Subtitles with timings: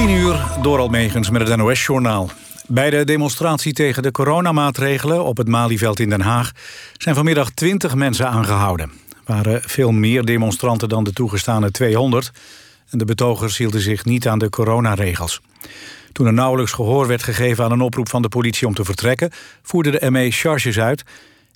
[0.00, 2.30] 10 uur door Almegens met het NOS-journaal.
[2.66, 6.52] Bij de demonstratie tegen de coronamaatregelen op het Malieveld in Den Haag...
[6.96, 8.90] zijn vanmiddag 20 mensen aangehouden.
[9.08, 12.30] Er waren veel meer demonstranten dan de toegestane 200...
[12.90, 15.40] en de betogers hielden zich niet aan de coronaregels.
[16.12, 19.30] Toen er nauwelijks gehoor werd gegeven aan een oproep van de politie om te vertrekken...
[19.62, 21.04] voerde de ME charges uit.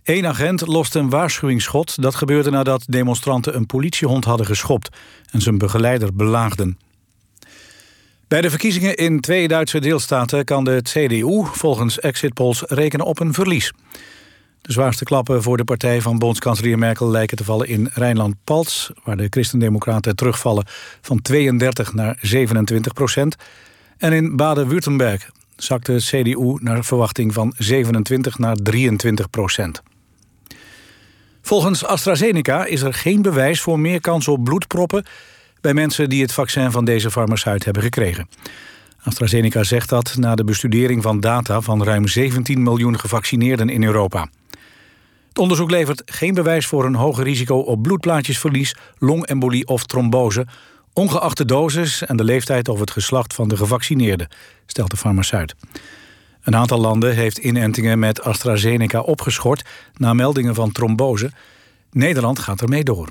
[0.02, 2.02] Eén agent loste een waarschuwingsschot.
[2.02, 4.96] Dat gebeurde nadat demonstranten een politiehond hadden geschopt...
[5.30, 6.78] en zijn begeleider belaagden.
[8.34, 13.20] Bij de verkiezingen in twee Duitse deelstaten kan de CDU volgens exit polls rekenen op
[13.20, 13.72] een verlies.
[14.60, 19.16] De zwaarste klappen voor de partij van bondskanselier Merkel lijken te vallen in Rijnland-Palts, waar
[19.16, 20.66] de christendemocraten terugvallen
[21.00, 23.36] van 32 naar 27 procent.
[23.96, 29.82] En in Baden-Württemberg zakt de CDU naar verwachting van 27 naar 23 procent.
[31.42, 35.04] Volgens AstraZeneca is er geen bewijs voor meer kans op bloedproppen
[35.64, 38.28] bij mensen die het vaccin van deze farmaceut hebben gekregen.
[39.02, 44.28] AstraZeneca zegt dat na de bestudering van data van ruim 17 miljoen gevaccineerden in Europa.
[45.28, 50.46] Het onderzoek levert geen bewijs voor een hoger risico op bloedplaatjesverlies, longembolie of trombose,
[50.92, 54.28] ongeacht de dosis en de leeftijd of het geslacht van de gevaccineerde,
[54.66, 55.54] stelt de farmaceut.
[56.42, 59.62] Een aantal landen heeft inentingen met AstraZeneca opgeschort
[59.94, 61.30] na meldingen van trombose.
[61.90, 63.08] Nederland gaat ermee door.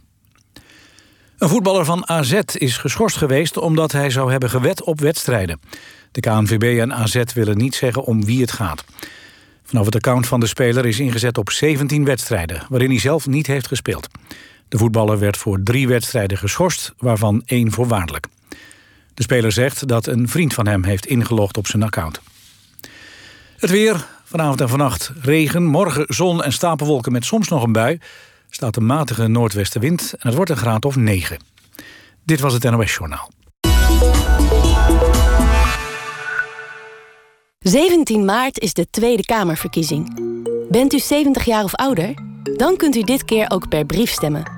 [1.44, 5.60] Een voetballer van AZ is geschorst geweest omdat hij zou hebben gewet op wedstrijden.
[6.12, 8.84] De KNVB en AZ willen niet zeggen om wie het gaat.
[9.64, 12.66] Vanaf het account van de speler is ingezet op 17 wedstrijden...
[12.70, 14.08] waarin hij zelf niet heeft gespeeld.
[14.68, 18.28] De voetballer werd voor drie wedstrijden geschorst, waarvan één voorwaardelijk.
[19.14, 22.22] De speler zegt dat een vriend van hem heeft ingelogd op zijn account.
[23.58, 28.00] Het weer, vanavond en vannacht regen, morgen zon en stapelwolken met soms nog een bui
[28.56, 31.38] staat een matige noordwestenwind en het wordt een graad of 9.
[32.24, 33.30] Dit was het NOS Journaal.
[37.60, 40.20] 17 maart is de Tweede Kamerverkiezing.
[40.70, 42.14] Bent u 70 jaar of ouder?
[42.56, 44.52] Dan kunt u dit keer ook per brief stemmen.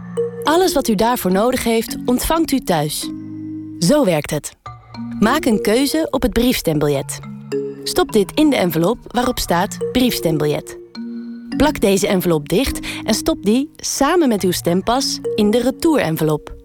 [0.44, 3.09] Alles wat u daarvoor nodig heeft, ontvangt u thuis.
[3.80, 4.56] Zo werkt het.
[5.19, 7.19] Maak een keuze op het briefstembiljet.
[7.84, 10.84] Stop dit in de envelop waarop staat briefstembiljet.
[11.58, 16.56] Plak deze envelop dicht en stop die samen met uw stempas in de retour-envelop.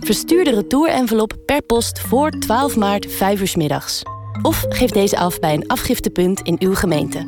[0.00, 4.02] Verstuur de retour-envelop per post voor 12 maart 5 uur middags.
[4.42, 7.26] Of geef deze af bij een afgiftepunt in uw gemeente.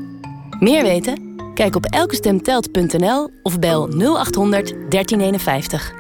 [0.60, 1.34] Meer weten?
[1.54, 5.94] Kijk op elkestemtelt.nl of bel 0800 1351.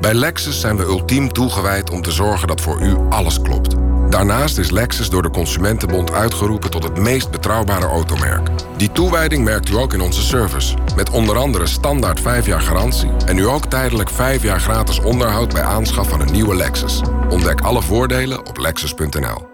[0.00, 3.83] Bij Lexus zijn we ultiem toegewijd om te zorgen dat voor u alles klopt.
[4.14, 8.48] Daarnaast is Lexus door de Consumentenbond uitgeroepen tot het meest betrouwbare automerk.
[8.76, 10.74] Die toewijding merkt u ook in onze service.
[10.96, 15.52] Met onder andere standaard 5 jaar garantie en nu ook tijdelijk 5 jaar gratis onderhoud
[15.52, 17.00] bij aanschaf van een nieuwe Lexus.
[17.28, 19.46] Ontdek alle voordelen op lexus.nl.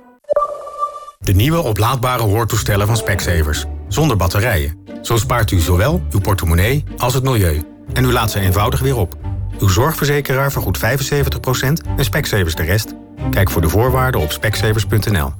[1.18, 3.64] De nieuwe oplaadbare hoortoestellen van Specsavers.
[3.88, 4.78] Zonder batterijen.
[5.02, 7.64] Zo spaart u zowel uw portemonnee als het milieu.
[7.92, 9.29] En u laat ze eenvoudig weer op.
[9.60, 10.82] Uw zorgverzekeraar vergoedt 75%
[11.96, 12.94] en Specsavers de rest.
[13.30, 15.32] Kijk voor de voorwaarden op specsavers.nl.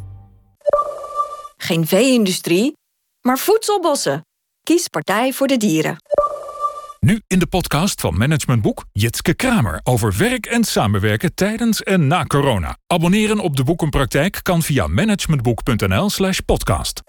[1.57, 2.73] Geen vee-industrie,
[3.21, 4.25] maar voedselbossen.
[4.63, 5.97] Kies Partij voor de Dieren.
[7.01, 12.07] Nu in de podcast van Management Boek Jitske Kramer over werk en samenwerken tijdens en
[12.07, 12.77] na corona.
[12.87, 17.03] Abonneren op de boekenpraktijk kan via managementboek.nl/slash podcast.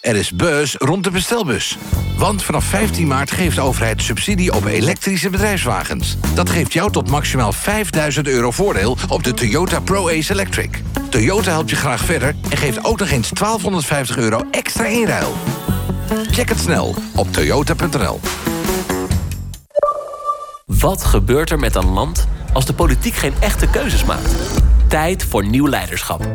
[0.00, 1.76] Er is buzz rond de bestelbus.
[2.16, 6.16] Want vanaf 15 maart geeft de overheid subsidie op elektrische bedrijfswagens.
[6.34, 10.82] Dat geeft jou tot maximaal 5000 euro voordeel op de Toyota Pro-Ace Electric.
[11.10, 15.34] Toyota helpt je graag verder en geeft ook nog eens 1250 euro extra inruil.
[16.30, 18.20] Check het snel op toyota.nl.
[20.66, 24.34] Wat gebeurt er met een land als de politiek geen echte keuzes maakt?
[24.88, 26.28] Tijd voor nieuw leiderschap.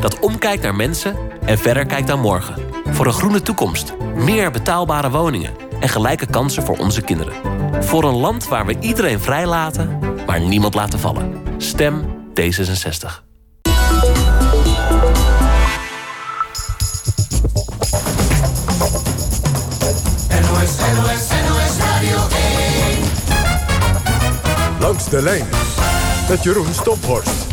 [0.00, 2.71] Dat omkijkt naar mensen en verder kijkt naar morgen.
[2.92, 7.34] Voor een groene toekomst, meer betaalbare woningen en gelijke kansen voor onze kinderen.
[7.84, 11.42] Voor een land waar we iedereen vrijlaten, maar niemand laten vallen.
[11.56, 12.04] Stem
[12.40, 13.22] D66.
[20.40, 22.28] NOS, NOS, NOS Radio 1.
[24.80, 25.46] Langs de lijn
[26.28, 27.51] met Jeroen Stophorst.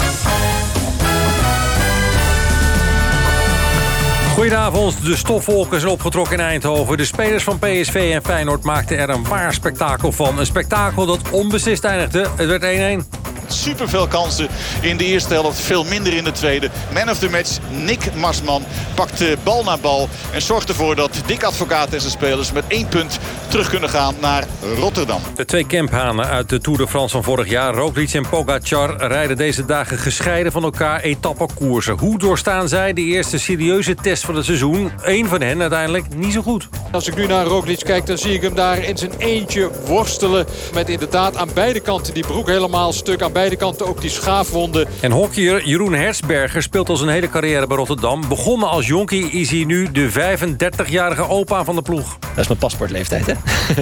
[4.39, 6.97] Goedenavond, de stofwolken zijn opgetrokken in Eindhoven.
[6.97, 10.39] De spelers van PSV en Feyenoord maakten er een waar spektakel van.
[10.39, 12.27] Een spektakel dat onbeslist eindigde.
[12.35, 13.18] Het werd 1-1.
[13.53, 14.47] Superveel kansen
[14.81, 15.59] in de eerste helft.
[15.59, 16.69] Veel minder in de tweede.
[16.93, 18.63] Man of the match, Nick Marsman,
[18.95, 20.09] pakt bal na bal.
[20.31, 24.15] En zorgt ervoor dat Dick Advocaat en zijn spelers met één punt terug kunnen gaan
[24.19, 24.43] naar
[24.77, 25.21] Rotterdam.
[25.35, 29.37] De twee kemphanen uit de Tour de France van vorig jaar, Roglic en Pogacar, rijden
[29.37, 31.97] deze dagen gescheiden van elkaar etappekoersen.
[31.97, 34.91] Hoe doorstaan zij de eerste serieuze test van het seizoen?
[35.01, 36.67] Eén van hen uiteindelijk niet zo goed.
[36.91, 40.45] Als ik nu naar Roglic kijk, dan zie ik hem daar in zijn eentje worstelen.
[40.73, 43.21] Met inderdaad aan beide kanten die broek helemaal stuk.
[43.21, 44.87] Aan beide kanten ook die schaafwonden.
[44.99, 48.27] En hockeyer Jeroen Hersberger speelt al zijn hele carrière bij Rotterdam.
[48.27, 52.17] Begonnen als jonkie is hij nu de 35-jarige opa van de ploeg.
[52.19, 53.33] Dat is mijn paspoortleeftijd, hè?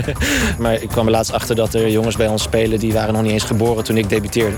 [0.64, 2.80] maar ik kwam er laatst achter dat er jongens bij ons spelen...
[2.80, 4.56] die waren nog niet eens geboren toen ik debuteerde.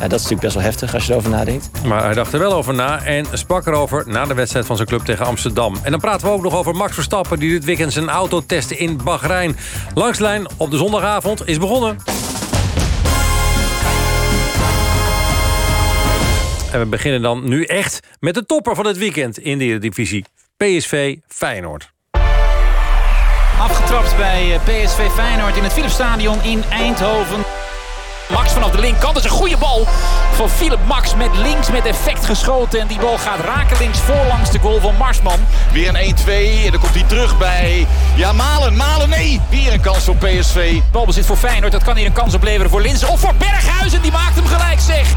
[0.00, 1.70] Ja, dat is natuurlijk best wel heftig als je erover nadenkt.
[1.84, 4.88] Maar hij dacht er wel over na en sprak erover na de wedstrijd van zijn
[4.88, 5.76] club tegen Amsterdam.
[5.82, 7.38] En dan praten we ook nog over Max Verstappen...
[7.38, 9.56] die dit weekend zijn auto testte in Bahrein.
[9.94, 12.11] Langslijn op de zondagavond is begonnen.
[16.72, 20.24] En we beginnen dan nu echt met de topper van het weekend in de Eredivisie.
[20.56, 21.90] PSV Feyenoord.
[23.58, 27.44] Afgetrapt bij eh, PSV Feyenoord in het Philipsstadion in Eindhoven.
[28.32, 29.14] Max vanaf de linkerkant.
[29.14, 29.86] Dat is een goede bal
[30.34, 32.80] van Philip Max met links met effect geschoten.
[32.80, 35.38] En die bal gaat raken links voorlangs de goal van Marsman.
[35.72, 36.28] Weer een 1-2
[36.64, 37.86] en dan komt hij terug bij...
[38.14, 39.40] Ja, Malen, Malen, nee!
[39.48, 40.80] Weer een kans voor PSV.
[40.90, 43.08] Balbezit voor Feyenoord, dat kan hier een kans opleveren voor Linsen.
[43.08, 45.08] Of voor Berghuizen, die maakt hem gelijk zeg.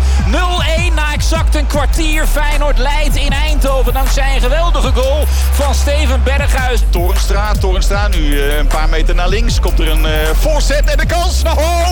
[0.91, 2.27] 0-1 na exact een kwartier.
[2.27, 6.89] Feyenoord leidt in Eindhoven dankzij een geweldige goal van Steven Berghuizen.
[6.89, 9.59] Torenstra, Torenstra nu uh, een paar meter naar links.
[9.59, 11.41] Komt er een uh, voorzet en de kans.
[11.43, 11.91] Oh,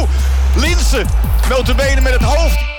[0.55, 1.07] Linsen,
[1.49, 2.71] notabene met het hoofd.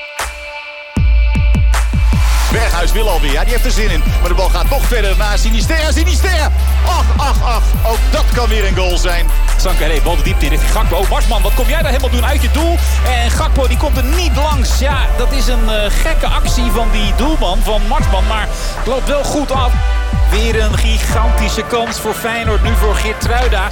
[2.54, 3.32] Berghuis wil alweer.
[3.32, 4.02] Ja, die heeft er zin in.
[4.20, 5.92] Maar de bal gaat toch verder naar Sinisterra.
[5.92, 6.50] Sinisterra.
[6.86, 7.62] Ach, ach, ach.
[7.86, 9.26] Ook dat kan weer een goal zijn.
[9.56, 11.04] Sankare, bal de diepte in richting Gakpo.
[11.10, 12.78] Marsman, wat kom jij daar helemaal doen uit je doel?
[13.06, 14.78] En Gakpo die komt er niet langs.
[14.78, 18.26] Ja, dat is een uh, gekke actie van die doelman van Marsman.
[18.26, 19.72] Maar het loopt wel goed af.
[20.30, 22.62] Weer een gigantische kans voor Feyenoord.
[22.62, 23.70] Nu voor Geertruida.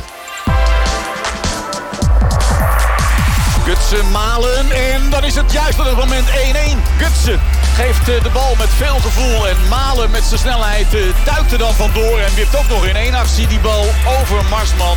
[3.64, 6.32] Gutsen malen en dan is het juist op het moment 1-1.
[6.98, 7.40] Gutsen
[7.74, 10.86] geeft de bal met veel gevoel en malen met zijn snelheid
[11.24, 12.18] duikt er dan vandoor.
[12.18, 13.84] En wierpt ook nog in één actie die bal
[14.20, 14.96] over Marsman.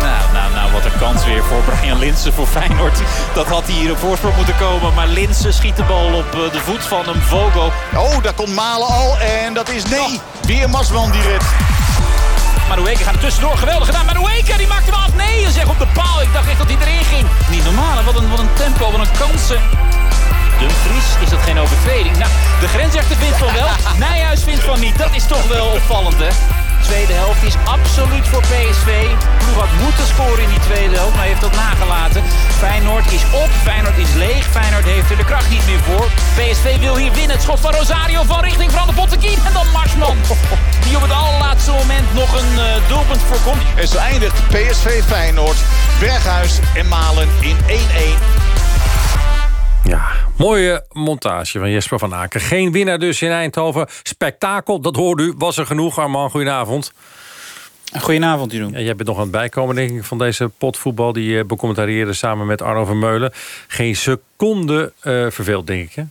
[0.00, 2.98] Nou, nou, nou, wat een kans weer voor Brian Linsen voor Feyenoord.
[3.34, 4.94] Dat had hij hier op voorsprong moeten komen.
[4.94, 7.72] Maar Linsen schiet de bal op de voet van een Vogo.
[7.96, 10.20] Oh, daar komt Malen al en dat is nee.
[10.42, 11.42] Weer Marsman die rit.
[12.68, 13.56] Madueke gaat er tussendoor.
[13.56, 14.06] Geweldig gedaan.
[14.06, 15.14] Madueke die maakt hem af.
[15.14, 16.22] Nee, en zeg op de paal.
[16.22, 17.26] Ik dacht echt dat hij erin ging.
[17.50, 18.02] Niet normaal.
[18.04, 18.90] Wat een, wat een tempo.
[18.90, 19.60] Wat een kansen.
[20.58, 22.16] Dumfries, is dat geen overtreding?
[22.16, 22.30] Nou,
[22.60, 23.68] de grensrechter vindt van wel.
[24.08, 24.98] Nijhuis vindt van niet.
[24.98, 26.57] Dat is toch wel opvallend, hè?
[26.88, 28.90] Tweede helft is absoluut voor PSV.
[29.38, 32.22] Ploeg had moeten scoren in die tweede helft, maar heeft dat nagelaten.
[32.58, 34.44] Feyenoord is op, Feyenoord is leeg.
[34.46, 36.06] Feyenoord heeft er de kracht niet meer voor.
[36.36, 37.36] PSV wil hier winnen.
[37.36, 39.38] Het schot van Rosario van richting van de Botteguin.
[39.46, 40.16] En dan Marsman,
[40.84, 43.62] die op het allerlaatste moment nog een uh, doelpunt voorkomt.
[43.74, 45.58] En zo eindigt PSV Feyenoord,
[46.00, 48.57] Berghuis en Malen in 1-1.
[49.84, 52.40] Ja, mooie montage van Jesper van Aken.
[52.40, 53.86] Geen winnaar dus in Eindhoven.
[54.02, 55.34] Spektakel, dat hoorde u.
[55.36, 56.30] Was er genoeg, Arman?
[56.30, 56.92] Goedenavond.
[58.00, 58.72] Goedenavond, Jeroen.
[58.72, 61.12] Ja, jij bent nog aan het bijkomen, denk ik, van deze potvoetbal...
[61.12, 63.32] die je becommentarieerde samen met Arno Vermeulen.
[63.66, 66.02] Geen seconde uh, verveeld, denk ik, hè?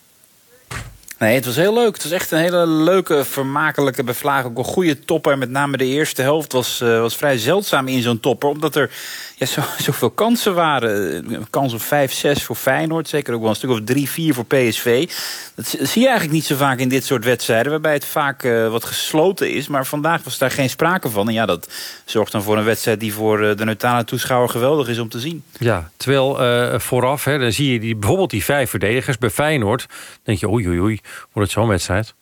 [1.20, 1.94] Nee, het was heel leuk.
[1.94, 4.50] Het was echt een hele leuke, vermakelijke bevlagen.
[4.50, 5.38] Ook een goede topper.
[5.38, 8.50] Met name de eerste helft was, uh, was vrij zeldzaam in zo'n topper.
[8.50, 8.92] Omdat er
[9.38, 11.16] ja, zo, zoveel kansen waren.
[11.34, 13.08] Een kans op 5, 6 voor Feyenoord.
[13.08, 15.10] Zeker ook wel een stuk of 3, 4 voor PSV.
[15.56, 17.72] Dat zie je eigenlijk niet zo vaak in dit soort wedstrijden.
[17.72, 19.68] Waarbij het vaak uh, wat gesloten is.
[19.68, 21.28] Maar vandaag was daar geen sprake van.
[21.28, 21.70] En ja, dat
[22.06, 25.44] zorgt dan voor een wedstrijd die voor de neutrale toeschouwer geweldig is om te zien.
[25.60, 29.86] Ja, terwijl vooraf, hè, dan zie je die, bijvoorbeeld die vijf verdedigers bij Feyenoord.
[30.24, 31.00] Denk je, oei, oei, oei,
[31.32, 32.14] wordt het zo'n wedstrijd?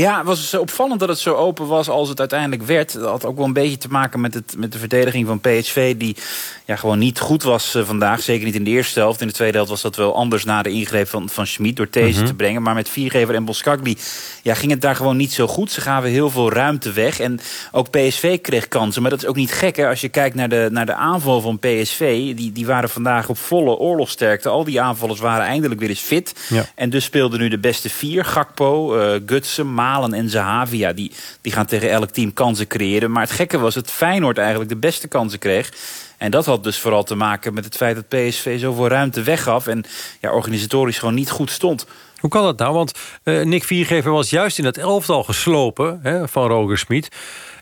[0.00, 2.92] Ja, het was opvallend dat het zo open was als het uiteindelijk werd.
[2.92, 5.96] Dat had ook wel een beetje te maken met, het, met de verdediging van PSV...
[5.96, 6.16] die
[6.64, 8.20] ja, gewoon niet goed was uh, vandaag.
[8.20, 9.20] Zeker niet in de eerste helft.
[9.20, 11.76] In de tweede helft was dat wel anders na de ingreep van, van Schmid...
[11.76, 12.26] door deze mm -hmm.
[12.26, 12.62] te brengen.
[12.62, 13.96] Maar met Viergever en Boskagli
[14.42, 15.72] ja, ging het daar gewoon niet zo goed.
[15.72, 17.20] Ze gaven heel veel ruimte weg.
[17.20, 17.40] En
[17.72, 19.02] ook PSV kreeg kansen.
[19.02, 19.88] Maar dat is ook niet gek hè?
[19.88, 22.34] als je kijkt naar de, naar de aanval van PSV.
[22.34, 24.48] Die, die waren vandaag op volle oorlogsterkte.
[24.48, 26.34] Al die aanvallers waren eindelijk weer eens fit.
[26.48, 26.64] Ja.
[26.74, 28.24] En dus speelden nu de beste vier.
[28.24, 30.92] Gakpo, uh, Gutsen, Malen en Zahavia.
[30.92, 33.10] Die, die gaan tegen elk team kansen creëren.
[33.10, 35.72] Maar het gekke was dat Feyenoord eigenlijk de beste kansen kreeg.
[36.18, 39.66] En dat had dus vooral te maken met het feit dat PSV zoveel ruimte weggaf...
[39.66, 39.84] en
[40.20, 41.86] ja, organisatorisch gewoon niet goed stond.
[42.18, 42.74] Hoe kan dat nou?
[42.74, 47.08] Want uh, Nick Viergever was juist in het elftal geslopen hè, van Roger Smit.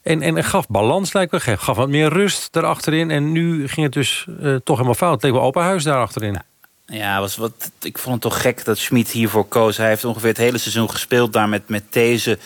[0.03, 1.41] En, en gaf balans, lijkt me.
[1.41, 3.11] Gaf wat meer rust daarachterin.
[3.11, 5.13] En nu ging het dus uh, toch helemaal fout.
[5.13, 6.39] Het leek wel open huis daarachterin.
[6.93, 9.77] Ja, was wat, ik vond het toch gek dat Schmid hiervoor koos.
[9.77, 12.39] Hij heeft ongeveer het hele seizoen gespeeld daar met, met These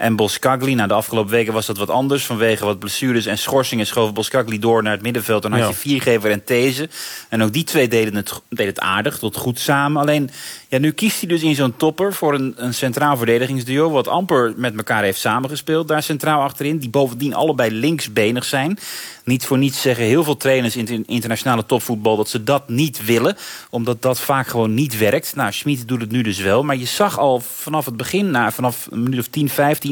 [0.00, 0.74] en Boskagli.
[0.74, 2.26] Nou, de afgelopen weken was dat wat anders.
[2.26, 5.42] Vanwege wat blessures en schorsingen schoof Boskagli door naar het middenveld.
[5.42, 6.88] Dan had je Viergever en These.
[7.28, 10.00] En ook die twee deden het, deden het aardig, tot goed samen.
[10.02, 10.30] Alleen,
[10.68, 13.90] ja, nu kiest hij dus in zo'n topper voor een, een centraal verdedigingsduo...
[13.90, 15.88] wat amper met elkaar heeft samengespeeld.
[15.88, 18.78] Daar centraal achterin, die bovendien allebei linksbenig zijn.
[19.24, 22.16] Niet voor niets zeggen heel veel trainers in internationale topvoetbal...
[22.16, 23.36] dat ze dat niet willen,
[23.70, 25.36] omdat dat vaak gewoon niet werkt.
[25.36, 26.62] Nou, Schmid doet het nu dus wel.
[26.62, 29.89] Maar je zag al vanaf het begin, nou, vanaf een minuut of 10, 15...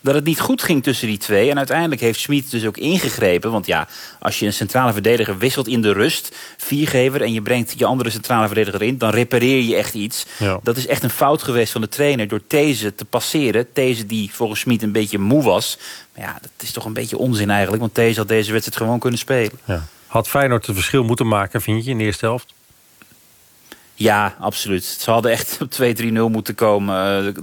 [0.00, 1.50] dat het niet goed ging tussen die twee.
[1.50, 3.50] En uiteindelijk heeft Schmid dus ook ingegrepen.
[3.50, 3.88] Want ja,
[4.20, 6.36] als je een centrale verdediger wisselt in de rust...
[6.56, 8.98] viergever en je brengt je andere centrale verdediger in...
[8.98, 10.26] dan repareer je echt iets.
[10.38, 10.60] Ja.
[10.62, 12.28] Dat is echt een fout geweest van de trainer...
[12.28, 13.72] door These te passeren.
[13.72, 15.78] These die volgens Schmid een beetje moe was.
[16.14, 17.80] Maar ja, dat is toch een beetje onzin eigenlijk.
[17.80, 19.58] Want These had deze wedstrijd gewoon kunnen spelen.
[19.64, 19.86] Ja.
[20.06, 22.54] Had Feyenoord het verschil moeten maken, vind je, in de eerste helft?
[23.98, 24.84] Ja, absoluut.
[24.84, 26.96] Ze hadden echt op 2-3-0 moeten komen.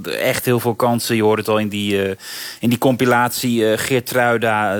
[0.03, 1.15] Eh, echt heel veel kansen.
[1.15, 2.15] Je hoort het al in die, eh,
[2.59, 3.71] in die compilatie.
[3.71, 4.75] eh Geertruida,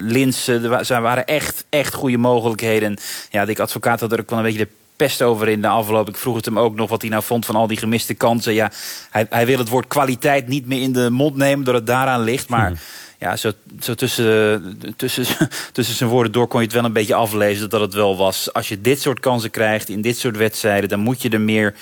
[0.00, 0.86] Linsen.
[0.86, 2.96] Ze waren echt, echt goede mogelijkheden.
[3.30, 6.08] Ja, Dick Advocaat had er ook wel een beetje de pest over in de afloop.
[6.08, 8.54] Ik vroeg het hem ook nog wat hij nou vond van al die gemiste kansen.
[8.54, 8.70] Ja,
[9.10, 11.64] hij, hij wil het woord kwaliteit niet meer in de mond nemen...
[11.64, 12.48] doordat het daaraan ligt.
[12.48, 12.72] Maar
[13.18, 15.26] ja, zo, zo tussen, tussen,
[15.72, 18.16] tussen zijn woorden door kon je het wel een beetje aflezen dat dat het wel
[18.16, 18.52] was.
[18.52, 21.74] Als je dit soort kansen krijgt in dit soort wedstrijden, dan moet je er meer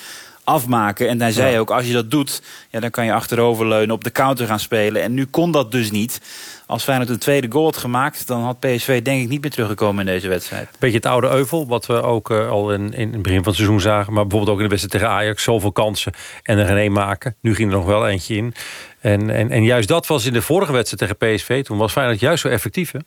[0.46, 1.08] afmaken.
[1.08, 4.10] En hij zei ook, als je dat doet, ja, dan kan je achteroverleunen, op de
[4.10, 5.02] counter gaan spelen.
[5.02, 6.20] En nu kon dat dus niet.
[6.66, 10.06] Als Feyenoord een tweede goal had gemaakt, dan had PSV denk ik niet meer teruggekomen
[10.06, 10.68] in deze wedstrijd.
[10.78, 13.56] Beetje het oude euvel, wat we ook eh, al in, in het begin van het
[13.56, 14.12] seizoen zagen.
[14.12, 15.42] Maar bijvoorbeeld ook in de wedstrijd tegen Ajax.
[15.42, 16.12] Zoveel kansen
[16.42, 17.36] en er geen één maken.
[17.40, 18.54] Nu ging er nog wel eentje in.
[19.00, 21.64] En, en, en juist dat was in de vorige wedstrijd tegen PSV.
[21.64, 22.98] Toen was Feyenoord juist zo effectief, hè?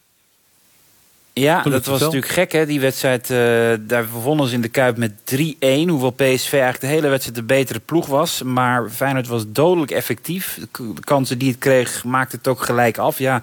[1.34, 2.66] Ja, dat was natuurlijk gek, hè?
[2.66, 3.38] Die wedstrijd, eh,
[3.80, 5.90] daar wonnen ze in de Kuip met 3-1.
[5.90, 8.44] Hoewel PSV eigenlijk de hele wedstrijd de betere ploeg was.
[8.44, 10.60] Maar Feyenoord was dodelijk effectief.
[10.72, 13.20] De kansen die het kreeg, maakte het ook gelijk af.
[13.20, 13.42] Ja,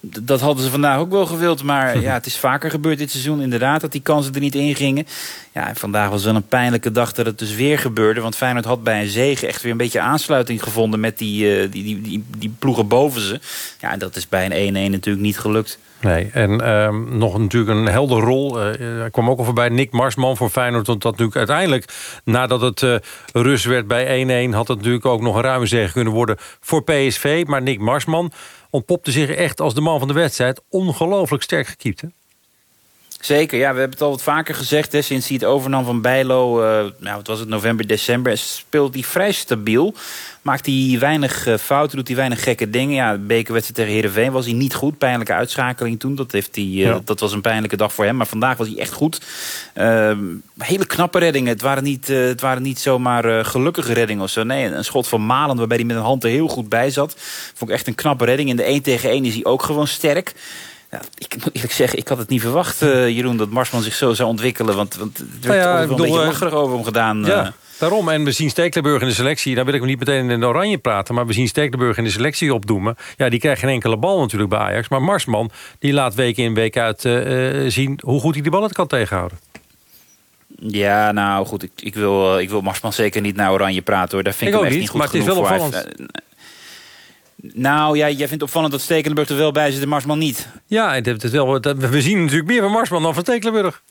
[0.00, 1.62] dat hadden ze vandaag ook wel gewild.
[1.62, 3.80] Maar ja, het is vaker gebeurd dit seizoen inderdaad...
[3.80, 5.06] dat die kansen er niet in gingen.
[5.52, 8.20] Ja, en vandaag was wel een pijnlijke dag dat het dus weer gebeurde.
[8.20, 11.00] Want Feyenoord had bij een zege echt weer een beetje aansluiting gevonden...
[11.00, 13.40] met die, eh, die, die, die, die ploegen boven ze.
[13.80, 15.78] Ja, en dat is bij een 1-1 natuurlijk niet gelukt.
[16.00, 18.60] Nee, en ehm, nog natuurlijk een helder rol.
[18.60, 20.86] eh, er kwam ook al voorbij Nick Marsman voor Feyenoord.
[20.86, 21.84] Want dat natuurlijk uiteindelijk,
[22.24, 22.96] nadat het eh,
[23.32, 24.54] rust werd bij 1-1...
[24.54, 27.44] had het natuurlijk ook nog een ruime zege kunnen worden voor PSV.
[27.46, 28.32] Maar Nick Marsman
[28.70, 30.62] ontpopte zich echt als de man van de wedstrijd.
[30.68, 32.08] Ongelooflijk sterk gekiept, hè?
[33.20, 34.92] Zeker, ja, we hebben het al wat vaker gezegd.
[34.92, 38.38] Hè, sinds hij het overnam van Bijlo, eh, nou, wat was het, november, december...
[38.38, 39.94] speelt hij vrij stabiel.
[40.42, 42.94] Maakt hij weinig eh, fouten, doet hij weinig gekke dingen.
[42.94, 44.98] Ja, de bekerwedstrijd tegen Heerenveen was hij niet goed.
[44.98, 46.14] Pijnlijke uitschakeling toen.
[46.14, 47.00] Dat, heeft hij, eh, Ja.
[47.04, 48.16] dat was een pijnlijke dag voor hem.
[48.16, 49.20] Maar vandaag was hij echt goed.
[49.74, 50.24] Ehm,
[50.58, 51.52] hele knappe reddingen.
[51.52, 54.42] Het waren niet, het waren niet zomaar gelukkige reddingen of zo.
[54.42, 57.16] Nee, een schot van Malen waarbij hij met een hand er heel goed bij zat.
[57.54, 58.48] Vond ik echt een knappe redding.
[58.48, 60.34] In de 1 tegen 1 is hij ook gewoon sterk.
[60.96, 63.94] Ja, ik moet eerlijk zeggen, ik had het niet verwacht, eh, Jeroen, dat Marsman zich
[63.94, 64.76] zo zou ontwikkelen.
[64.76, 67.24] Want, want het werd Nou ja, wel bedoel, een beetje eh, lacherig over hem gedaan.
[67.24, 67.52] Ja, eh.
[67.78, 68.08] daarom.
[68.08, 69.54] En we zien Stekelenburg in de selectie.
[69.54, 71.14] Daar wil ik hem niet meteen in de oranje praten.
[71.14, 72.96] Maar we zien Stekelenburg in de selectie opdoemen.
[73.16, 74.88] Ja, die krijgt geen enkele bal natuurlijk bij Ajax.
[74.88, 77.00] Maar Marsman, die laat week in week uit
[77.72, 78.00] zien...
[78.02, 79.38] hoe goed hij die ballen kan tegenhouden.
[80.58, 84.22] Ja, nou goed, ik, ik, wil, ik wil Marsman zeker niet naar Oranje praten hoor.
[84.22, 85.44] Daar vind Ik ik, hem echt niet, niet goed maar het is wel voor.
[85.44, 85.88] opvallend.
[87.36, 90.48] Nou ja, jij vindt opvallend dat Stekelenburg er wel bij zit en Marsman niet.
[90.66, 93.82] Ja, het is wel, we zien natuurlijk meer van Marsman dan van Stekelenburg.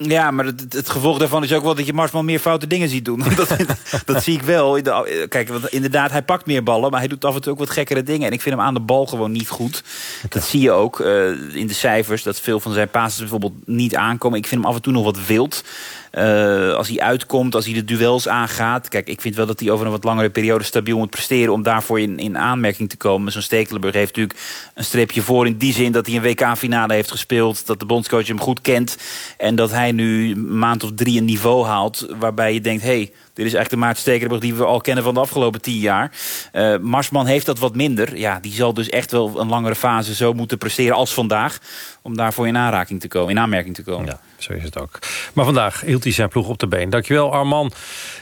[0.00, 2.88] Ja, maar het, het gevolg daarvan is ook wel dat je Marsman meer foute dingen
[2.88, 3.22] ziet doen.
[3.36, 3.56] dat,
[4.04, 4.80] dat zie ik wel.
[5.28, 7.70] Kijk, want inderdaad, hij pakt meer ballen, maar hij doet af en toe ook wat
[7.70, 8.26] gekkere dingen.
[8.26, 9.82] En ik vind hem aan de bal gewoon niet goed.
[10.28, 13.96] Dat zie je ook eh, in de cijfers, dat veel van zijn passes bijvoorbeeld niet
[13.96, 14.38] aankomen.
[14.38, 15.64] Ik vind hem af en toe nog wat wild.
[16.10, 18.88] Eh, als hij uitkomt, als hij de duels aangaat.
[18.88, 21.52] Kijk, ik vind wel dat hij over een wat langere periode stabiel moet presteren...
[21.52, 23.32] om daarvoor in, in aanmerking te komen.
[23.32, 24.38] Zo'n Stekelenburg heeft natuurlijk
[24.74, 25.46] een streepje voor...
[25.46, 27.66] in die zin dat hij een WK-finale heeft gespeeld...
[27.66, 28.96] dat de bondscoach hem goed kent...
[29.38, 32.06] en dat hij nu een maand of drie een niveau haalt...
[32.18, 35.20] waarbij je denkt, hey, dit is eigenlijk de Maarten die we al kennen van de
[35.20, 36.12] afgelopen tien jaar.
[36.52, 38.16] Eh, Marsman heeft dat wat minder.
[38.16, 41.58] Ja, die zal dus echt wel een langere fase zo moeten presteren als vandaag...
[42.02, 44.06] om daarvoor in aanraking te komen, in aanmerking te komen.
[44.06, 44.98] Ja, zo is het ook.
[45.34, 46.90] Maar vandaag hield hij zijn ploeg op de been.
[46.90, 47.72] Dankjewel, Arman.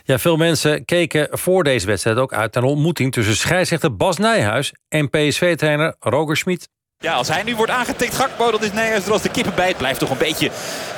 [0.04, 3.12] Ja, veel mensen keken voor deze wedstrijd ook uit naar een ontmoeting...
[3.12, 6.68] tussen scheidsrechter Bas Nijhuis en PSV-trainer Roger Schmid.
[6.98, 9.68] Ja, als hij nu wordt aangetikt, Gakpo, dat is Nijhuis er als de kippen bij.
[9.68, 10.50] Het blijft toch een beetje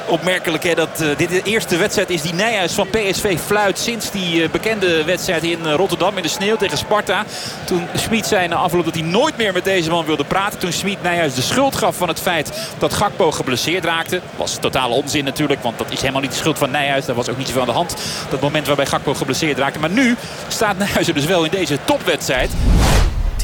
[0.07, 3.79] opmerkelijk hè, dat uh, dit de eerste wedstrijd is die Nijhuis van PSV fluit...
[3.79, 7.25] sinds die uh, bekende wedstrijd in uh, Rotterdam in de sneeuw tegen Sparta.
[7.65, 10.59] Toen Smit zei na afloop dat hij nooit meer met deze man wilde praten.
[10.59, 14.21] Toen Smit Nijhuis de schuld gaf van het feit dat Gakpo geblesseerd raakte.
[14.37, 17.07] Was totale onzin natuurlijk, want dat is helemaal niet de schuld van Nijhuis.
[17.07, 17.97] Daar was ook niet zoveel aan de hand.
[18.31, 19.79] Dat moment waarbij Gakpo geblesseerd raakte.
[19.79, 20.17] Maar nu
[20.49, 22.51] staat Nijhuis er dus wel in deze topwedstrijd.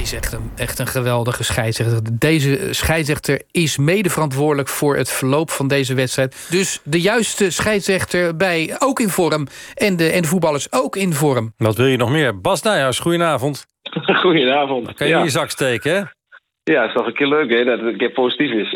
[0.04, 2.00] Is echt een, echt een geweldige scheidsrechter.
[2.18, 6.46] Deze scheidsrechter is mede verantwoordelijk voor het verloop van deze wedstrijd.
[6.50, 9.46] Dus de juiste scheidsrechter bij ook in vorm.
[9.74, 11.52] En de, en de voetballers ook in vorm.
[11.56, 12.40] Wat wil je nog meer?
[12.40, 13.66] Bas Nijhuis, goedenavond.
[14.22, 14.84] Goedenavond.
[14.84, 15.18] Dan kan je ja.
[15.18, 16.02] in je zak steken, hè?
[16.64, 18.72] Ja, is toch een keer leuk hè, dat het een keer positief is.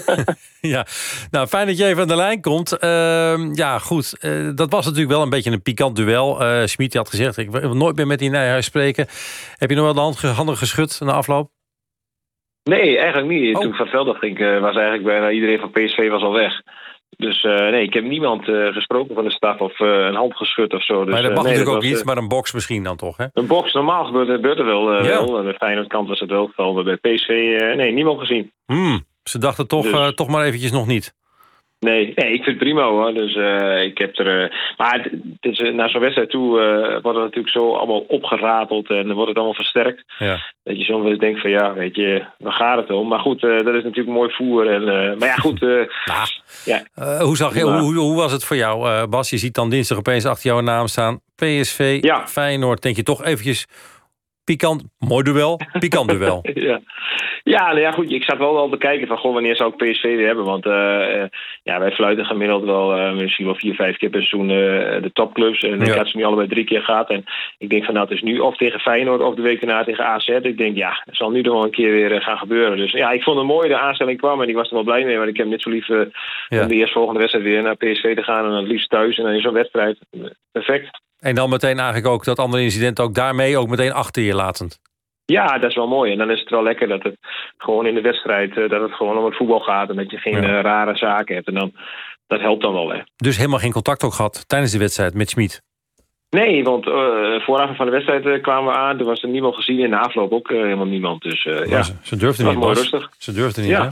[0.74, 0.86] ja,
[1.30, 2.76] nou fijn dat je even aan de lijn komt.
[2.84, 4.16] Uh, ja, goed.
[4.20, 6.42] Uh, dat was natuurlijk wel een beetje een pikant duel.
[6.42, 9.06] Uh, Schmid had gezegd, ik wil nooit meer met die Nijhuis spreken.
[9.56, 11.50] Heb je nog wel de hand, handen geschud na afloop?
[12.64, 13.54] Nee, eigenlijk niet.
[13.54, 13.60] Oh.
[13.60, 16.32] Toen ik van het veld af ging, was eigenlijk bijna iedereen van PSV was al
[16.32, 16.62] weg.
[17.18, 20.36] Dus uh, nee, ik heb niemand uh, gesproken van de staf of uh, een hand
[20.36, 21.04] geschud of zo.
[21.04, 22.96] Dus, maar dat mag nee, natuurlijk dat ook was, niet, maar een box misschien dan
[22.96, 23.26] toch, hè?
[23.32, 24.94] Een box, normaal gebeurt, gebeurt er wel.
[24.94, 25.02] Ja.
[25.02, 25.52] wel.
[25.52, 27.28] Feyenoord kant was het wel geval, maar bij PSV,
[27.76, 28.52] nee, niemand gezien.
[28.66, 30.14] Hmm, ze dachten toch, dus.
[30.14, 31.14] toch maar eventjes nog niet.
[31.80, 33.14] Nee, nee, ik vind het prima hoor.
[33.14, 34.42] Dus uh, ik heb er.
[34.42, 36.50] Uh, maar het, het is, naar zo'n wedstrijd toe
[37.02, 40.04] wordt het natuurlijk zo allemaal opgerateld en dan wordt het allemaal versterkt.
[40.18, 40.38] Ja.
[40.62, 43.08] Dat je soms wel eens denkt van ja, weet je, waar gaat het om?
[43.08, 44.66] Maar goed, dat is natuurlijk mooi voer.
[44.70, 44.84] En,
[45.18, 45.60] maar ja, goed.
[46.04, 46.26] Nou,
[46.64, 46.82] ja.
[47.24, 49.30] hoe, zag je, hoe, hoe, was het voor jou, Bas?
[49.30, 51.20] Je ziet dan dinsdag opeens achter jouw naam staan.
[51.34, 52.26] PSV, ja.
[52.26, 52.82] Feyenoord.
[52.82, 53.66] Denk je toch eventjes
[54.48, 56.40] pikant, mooi duel, pikant duel.
[56.70, 56.80] ja.
[57.44, 58.12] Ja, nou ja, goed.
[58.12, 60.44] Ik zat wel wel te kijken van goh, wanneer zou ik PSV weer hebben.
[60.44, 61.24] Want uh,
[61.62, 64.48] ja, wij fluiten gemiddeld wel uh, misschien wel vier, vijf keer per seizoen
[65.02, 65.62] de topclubs.
[65.62, 65.84] En ja.
[65.84, 67.10] ik had ze nu allebei drie keer gehad.
[67.10, 67.24] En
[67.58, 70.06] ik denk van nou, het is nu of tegen Feyenoord of de week daarna tegen
[70.06, 70.28] AZ.
[70.28, 72.76] Ik denk ja, het zal nu nog wel een keer weer gaan gebeuren.
[72.76, 75.04] Dus ja, ik vond het mooi, de aanstelling kwam en ik was er wel blij
[75.04, 75.16] mee.
[75.16, 76.62] Want ik heb net zo lief ja.
[76.62, 78.44] om de eerstvolgende wedstrijd weer naar PSV te gaan.
[78.44, 79.98] En dan het liefst thuis en dan in zo'n wedstrijd.
[80.52, 81.06] Perfect.
[81.18, 84.80] En dan meteen eigenlijk ook dat andere incident ook daarmee ook meteen achter je latend.
[85.24, 86.12] Ja, dat is wel mooi.
[86.12, 87.16] En dan is het wel lekker dat het
[87.56, 88.54] gewoon in de wedstrijd...
[88.54, 90.56] dat het gewoon om het voetbal gaat en dat je geen ja.
[90.56, 91.46] uh, rare zaken hebt.
[91.46, 91.72] En dan,
[92.26, 93.00] dat helpt dan wel, hè.
[93.16, 95.62] Dus helemaal geen contact ook gehad tijdens de wedstrijd met Schmid?
[96.30, 98.98] Nee, want uh, vooraf van de wedstrijd uh, kwamen we aan.
[98.98, 99.78] Er was er niemand gezien.
[99.78, 101.22] In de afloop ook helemaal niemand.
[101.22, 103.10] Dus ja, ze, ze durfden niet, mooi rustig.
[103.18, 103.82] Ze durfden niet, ja.
[103.82, 103.88] hè?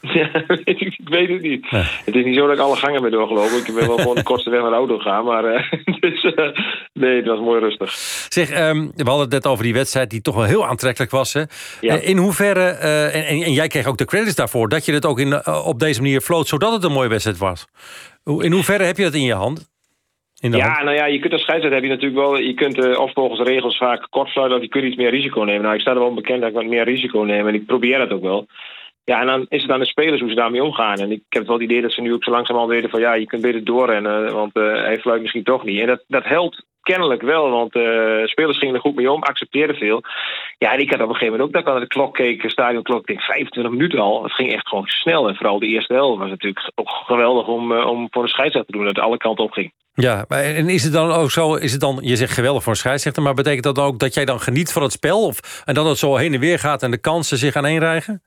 [0.18, 1.70] Ja, ik weet het niet.
[1.70, 1.82] Nee.
[2.04, 3.58] Het is niet zo dat ik alle gangen ben doorgelopen.
[3.58, 5.24] Ik ben wel gewoon de kortste weg naar de auto gegaan.
[5.24, 6.48] Maar uh, dus, uh,
[6.92, 7.90] nee, het was mooi rustig.
[8.28, 11.32] Zeg, um, we hadden het net over die wedstrijd die toch wel heel aantrekkelijk was.
[11.32, 11.42] Hè?
[11.80, 11.94] Ja.
[11.94, 14.68] In hoeverre, uh, en, en, en, jij kreeg ook de credits daarvoor...
[14.68, 17.66] dat je het ook in, op deze manier floot, zodat het een mooie wedstrijd was.
[18.24, 19.68] In hoeverre heb je dat in je hand?
[20.34, 20.84] Ja, hand?
[20.84, 22.38] nou ja, je kunt als scheidsrechter heb je natuurlijk wel...
[22.38, 24.56] je kunt uh, of volgens de regels vaak kort fluiten...
[24.56, 25.62] of je kunt iets meer risico nemen.
[25.62, 27.48] Nou, ik sta er wel bekend dat ik wat meer risico neem...
[27.48, 28.46] en ik probeer dat ook wel.
[29.08, 30.98] Ja, en dan is het aan de spelers hoe ze daarmee omgaan.
[30.98, 33.00] En ik heb wel het idee dat ze nu ook zo langzamerhand weten van...
[33.00, 35.80] ja, je kunt beter doorrennen, want uh, hij fluit misschien toch niet.
[35.80, 39.76] En dat, dat helpt kennelijk wel, want uh, spelers gingen er goed mee om, accepteerden
[39.76, 40.02] veel.
[40.58, 42.42] Ja, en ik had op een gegeven moment ook dat ik aan de klok keek,
[42.42, 44.22] de stadionklok, denk 25 minuten al.
[44.22, 45.28] Het ging echt gewoon snel.
[45.28, 48.72] En vooral de eerste helft was natuurlijk ook geweldig om, uh, om voor een scheidsrechter
[48.72, 49.72] te doen, dat het alle kanten op ging.
[49.94, 52.78] Ja, en is het dan ook zo, is het dan, je zegt geweldig voor een
[52.78, 55.26] scheidsrechter, maar betekent dat ook dat jij dan geniet van het spel?
[55.26, 58.22] Of, en dat het zo heen en weer gaat en de kansen zich aaneenrijgen?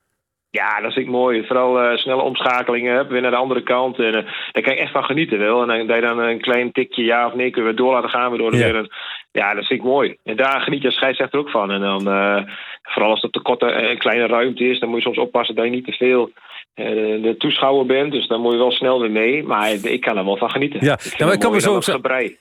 [0.51, 1.45] Ja, dat vind ik mooi.
[1.45, 3.99] Vooral uh, snelle omschakelingen weer naar de andere kant.
[3.99, 5.61] En uh, daar kan ik echt van genieten wel.
[5.61, 8.09] En dan, dat je dan een klein tikje ja of nee kunnen we door laten
[8.09, 8.37] gaan.
[8.37, 8.67] Door ja.
[8.67, 8.91] Een,
[9.31, 10.17] ja, dat vind ik mooi.
[10.23, 11.71] En daar geniet je als scheidsrechter ook van.
[11.71, 12.43] En dan, uh,
[12.83, 15.65] vooral als het te korte en kleine ruimte is, dan moet je soms oppassen dat
[15.65, 16.31] je niet te veel
[16.73, 18.11] de toeschouwer bent.
[18.11, 19.43] Dus dan moet je wel snel weer mee.
[19.43, 20.85] Maar ik kan er wel van genieten.
[20.85, 21.79] Ja, ik, ja, maar ik kan, me zo,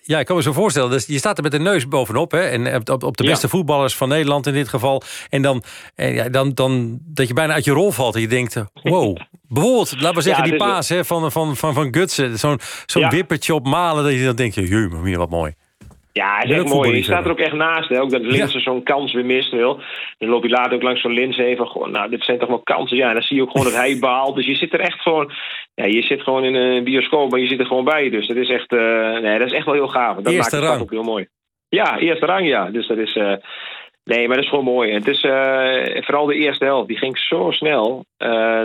[0.02, 0.90] ja, ik kan me zo voorstellen.
[0.90, 2.30] Dus je staat er met de neus bovenop.
[2.30, 3.52] Hè, en op, op de beste ja.
[3.52, 5.02] voetballers van Nederland in dit geval.
[5.28, 5.62] En dan,
[5.94, 8.14] en ja, dan, dan dat je bijna uit je rol valt.
[8.14, 9.16] En je denkt, wow.
[9.48, 12.38] Bijvoorbeeld, laten we zeggen, die paas hè, van, van, van, van Gutsen.
[12.38, 14.04] Zo'n zo'n wippertje op malen.
[14.04, 15.54] Dat je dan denkt, jee, wat mooi.
[16.20, 16.96] Ja, is echt mooi.
[16.96, 17.88] Je staat er ook echt naast.
[17.88, 18.00] Hè?
[18.00, 18.62] Ook dat Linse ja.
[18.62, 19.50] zo'n kans weer mist.
[19.50, 19.80] Wil.
[20.18, 21.66] Dan loop je later ook langs zo'n Lins heen van...
[21.66, 22.96] Goh, nou, dit zijn toch wel kansen.
[22.96, 24.36] Ja, en dan zie je ook gewoon dat hij baalt.
[24.36, 25.32] Dus je zit er echt gewoon...
[25.74, 28.10] Ja, je zit gewoon in een bioscoop, maar je zit er gewoon bij.
[28.10, 30.16] Dus dat is echt, uh, nee, dat is echt wel heel gaaf.
[30.16, 31.28] Dat eerste maakt het ook heel mooi.
[31.68, 32.70] Ja, eerste rang, ja.
[32.70, 33.16] Dus dat is...
[33.16, 33.32] Uh,
[34.04, 34.92] Nee, maar dat is gewoon mooi.
[34.92, 36.88] Het is uh, vooral de eerste helft.
[36.88, 38.04] Die ging zo snel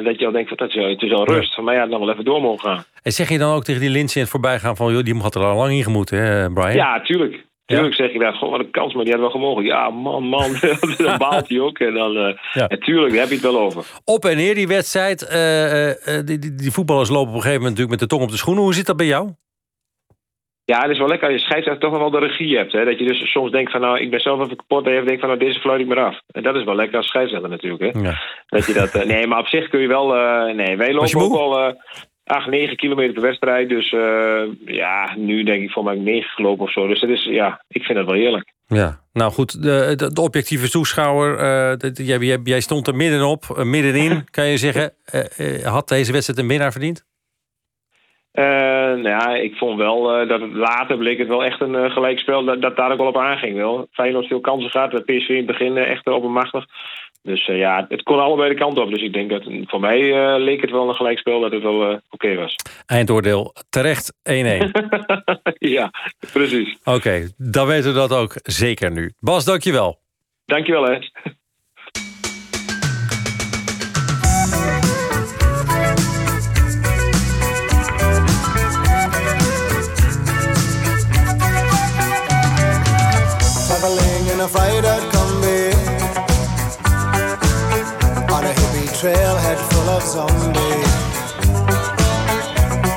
[0.04, 1.54] dat je al denkt, dat het is al rust.
[1.54, 2.84] Van mij had nog wel even door mogen gaan.
[3.06, 4.94] En zeg je dan ook tegen die Lindsay in het voorbijgaan van...
[4.94, 6.74] joh, die had er al lang in gemoeten, hè, Brian?
[6.74, 7.46] Ja, tuurlijk.
[7.66, 8.04] Tuurlijk ja?
[8.04, 9.64] zeg je daar, gewoon wat een kans, maar die had wel gemogen.
[9.64, 10.52] Ja, man, man,
[10.98, 11.80] dan baalt hij ook.
[11.80, 12.68] En dan, uh, ja.
[12.68, 13.86] natuurlijk, daar heb je het wel over.
[14.04, 15.30] Op en neer die wedstrijd.
[15.32, 18.22] Uh, uh, die, die, die, voetballers lopen op een gegeven moment natuurlijk met de tong
[18.22, 18.64] op de schoenen.
[18.64, 19.30] Hoe zit dat bij jou?
[20.64, 22.72] Ja, het is wel lekker als je scheidsrechter toch nog wel de regie hebt.
[22.72, 22.86] Hè?
[22.86, 24.86] Dat je dus soms denkt van nou, ik ben zelf even kapot.
[24.86, 26.20] En je denkt van nou, deze fluit ik maar af.
[26.28, 27.94] En dat is wel lekker als scheidsrechter natuurlijk.
[27.94, 28.02] Hè?
[28.02, 28.22] Ja.
[28.48, 30.16] Dat je dat, eh, nee, maar op zich kun je wel...
[30.16, 31.74] eh, nee, wij lopen ook al eh
[32.26, 33.70] 8, 9 kilometer per wedstrijd.
[33.70, 36.88] Dus eh, ja, nu denk ik voor mij 9 gelopen of zo.
[36.88, 38.54] Dus dat is, ja, ik vind het wel heerlijk.
[38.68, 42.96] Ja, nou goed, de, de, de objectieve toeschouwer, eh, dat- jij, jij, jij stond er
[42.96, 44.94] middenop, eh, middenin, kan je zeggen.
[45.64, 47.06] Had deze wedstrijd een winnaar verdiend?
[48.32, 52.44] Nou ja, ik vond wel dat het later bleek het wel echt een gelijkspel.
[52.46, 53.88] Dat, dat daar ook wel op aanging wel.
[53.92, 55.06] Feyenoord veel kansen gehad.
[55.06, 56.66] PSV in het begin echt oppermachtig.
[57.26, 58.90] Dus eh, ja, het kon allebei de kant op.
[58.90, 61.92] Dus ik denk dat voor mij eh, leek het wel een gelijkspel dat het wel
[61.92, 62.56] eh, oké was.
[62.86, 64.14] Eindoordeel terecht 1-1.
[65.78, 65.92] ja,
[66.34, 66.78] precies.
[66.84, 69.14] Oké, dan weten we dat ook zeker nu.
[69.20, 70.00] Bas, dankjewel.
[70.46, 71.00] Dankjewel hè.
[89.06, 90.94] Trailhead full of zombies.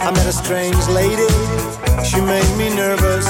[0.06, 1.28] I met a strange lady,
[2.02, 3.28] she made me nervous.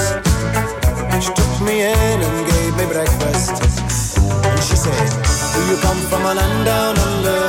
[1.19, 3.51] She took me in and gave me breakfast.
[4.47, 5.07] And she said,
[5.53, 7.48] do you come from a land down under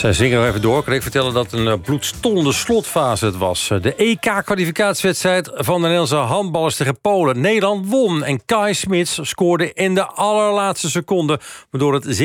[0.00, 0.84] Zij zingen nog even door.
[0.84, 3.70] Kan ik vertellen dat een eh, bloedstollende slotfase het was.
[3.70, 7.40] Eh, De EK-kwalificatiewedstrijd van de Nederlandse handballers tegen Polen.
[7.40, 11.40] Nederland won en Kai Smits scoorde in de allerlaatste seconde...
[11.70, 12.22] waardoor het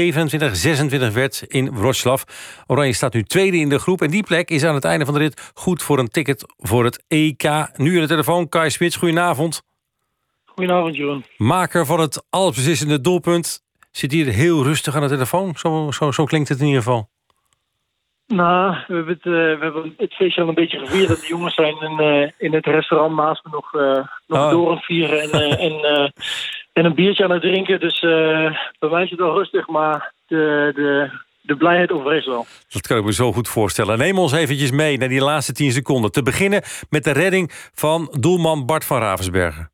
[1.10, 2.20] 27-26 werd in Wroclaw.
[2.68, 4.02] Oranje staat nu tweede in de groep.
[4.02, 6.84] En die plek is aan het einde van de rit goed voor een ticket voor
[6.84, 7.44] het EK.
[7.76, 9.62] Nu in de telefoon, Kai Smits, goedenavond.
[10.46, 11.26] Goedenavond, Jeroen.
[11.38, 15.54] Maker van het allesbeslissende doelpunt zit hier heel rustig aan de telefoon.
[15.56, 17.14] Zo, zo, zo klinkt het in ieder geval.
[18.28, 21.08] Nou, we hebben het, eh, we hebben het feestje al een beetje gevierd.
[21.08, 24.50] Dat de jongens zijn in, eh, in het restaurant naast me nog, eh, nog Oh.
[24.50, 26.12] door aan het vieren en, en,
[26.74, 27.80] en een biertje aan het drinken.
[27.80, 31.10] Dus eh, bij mij is het wel rustig, maar de, de,
[31.42, 32.46] de blijheid overheerst wel.
[32.70, 33.98] Dat kan ik me zo goed voorstellen.
[33.98, 36.12] Neem ons eventjes mee naar die laatste 10 seconden.
[36.12, 39.72] Te beginnen met de redding van doelman Bart van Ravensbergen.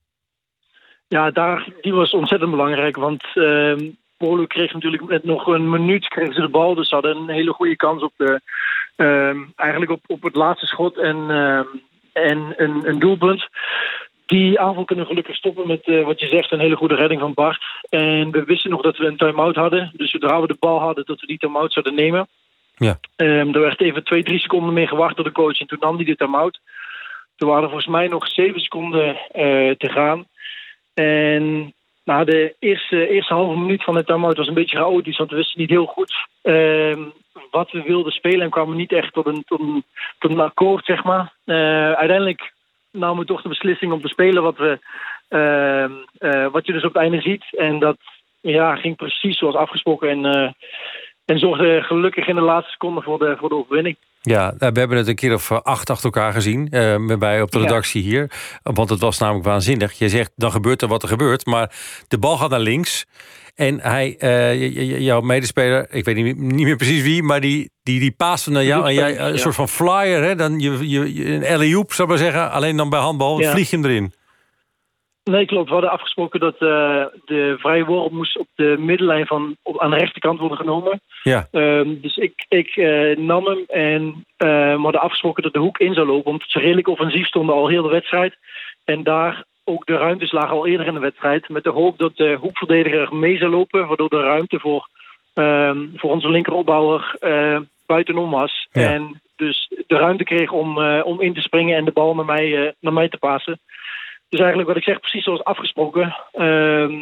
[1.08, 2.96] ja, daar, die was ontzettend belangrijk.
[2.96, 3.90] Want ehm
[4.22, 6.76] Polen kreeg natuurlijk met nog een minuut kregen ze de bal.
[6.76, 8.42] Dus ze hadden een hele goede kans op de,
[8.96, 11.66] ehm, eigenlijk op, op het laatste schot en, ehm,
[12.14, 13.48] en een, een doelpunt.
[14.26, 17.22] Die aanval kunnen we gelukkig stoppen met eh, wat je zegt, een hele goede redding
[17.22, 17.64] van Bart.
[17.90, 19.92] En we wisten nog dat we een time-out hadden.
[19.96, 22.28] Dus zodra we de bal hadden, dat we die time-out zouden nemen.
[22.76, 23.00] Ja.
[23.16, 25.60] Ehm, er werd even twee, drie seconden mee gewacht door de coach.
[25.60, 26.60] En toen nam hij de time-out.
[27.36, 30.26] Toen waren er volgens mij nog zeven seconden eh, te gaan.
[30.94, 31.74] En
[32.12, 35.18] nou, de eerste, eerste halve minuut van de time-out was een beetje chaotisch.
[35.18, 37.04] Want we wisten niet heel goed ehm,
[37.52, 38.42] wat we wilden spelen.
[38.42, 39.84] En kwamen niet echt tot een, tot een,
[40.20, 41.34] tot een akkoord, zeg maar.
[41.46, 42.54] Eh, uiteindelijk
[42.92, 44.80] namen we toch de beslissing om te spelen wat, we,
[45.28, 47.46] ehm, eh, wat je dus op het einde ziet.
[47.52, 47.98] En dat
[48.42, 50.10] ja, ging precies zoals afgesproken.
[50.10, 50.52] En, eh,
[51.32, 53.98] en zorgde gelukkig in de laatste seconde voor de, voor de overwinning.
[54.22, 57.60] Ja, we hebben het een keer of acht achter elkaar gezien eh, bij op de
[57.60, 57.66] Ja.
[57.66, 58.32] redactie hier.
[58.64, 59.94] Want het was namelijk waanzinnig.
[59.98, 61.46] Je zegt, dan gebeurt er wat er gebeurt.
[61.46, 61.72] Maar
[62.08, 63.06] de bal gaat naar links.
[63.56, 67.24] En hij, eh, jouw medespeler, ik weet niet, niet meer precies wie...
[67.24, 69.38] maar die, die, die paast naar jou en jij, een Ja.
[69.38, 70.24] soort van flyer.
[70.24, 70.36] Hè?
[70.36, 72.52] Dan je, je, je- een alley-oop, zou ik maar zeggen.
[72.52, 73.52] Alleen dan bij handbal Ja.
[73.52, 74.14] vlieg je hem erin.
[75.24, 75.68] Nee, klopt.
[75.68, 79.90] We hadden afgesproken dat eh, de vrije worp moest op de middenlijn van, op, aan
[79.90, 81.02] de rechterkant worden genomen.
[81.24, 81.48] Ja.
[81.52, 85.78] Ehm, dus ik, ik eh, nam hem en eh, we hadden afgesproken dat de hoek
[85.78, 86.32] in zou lopen.
[86.32, 88.38] Want ze redelijk offensief stonden al heel de wedstrijd.
[88.86, 91.50] En daar ook de ruimtes lagen al eerder in de wedstrijd.
[91.50, 93.88] Met de hoop dat de hoekverdediger mee zou lopen.
[93.88, 94.88] Waardoor de ruimte voor,
[95.34, 98.68] ehm, voor onze linkeropbouwer eh, buitenom was.
[98.72, 98.92] Ja.
[98.92, 102.74] En dus de ruimte kreeg om, om in te springen en de bal naar mij,
[102.80, 103.60] naar mij te passen.
[104.32, 106.16] Dus eigenlijk wat ik zeg, precies zoals afgesproken.
[106.32, 106.94] Ehm,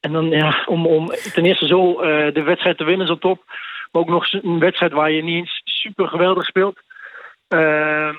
[0.00, 3.18] en dan ja, om, om ten eerste zo eh, de wedstrijd te winnen is al
[3.18, 3.42] top.
[3.92, 6.78] Maar ook nog een wedstrijd waar je niet eens super geweldig speelt.
[7.48, 8.14] Ehm,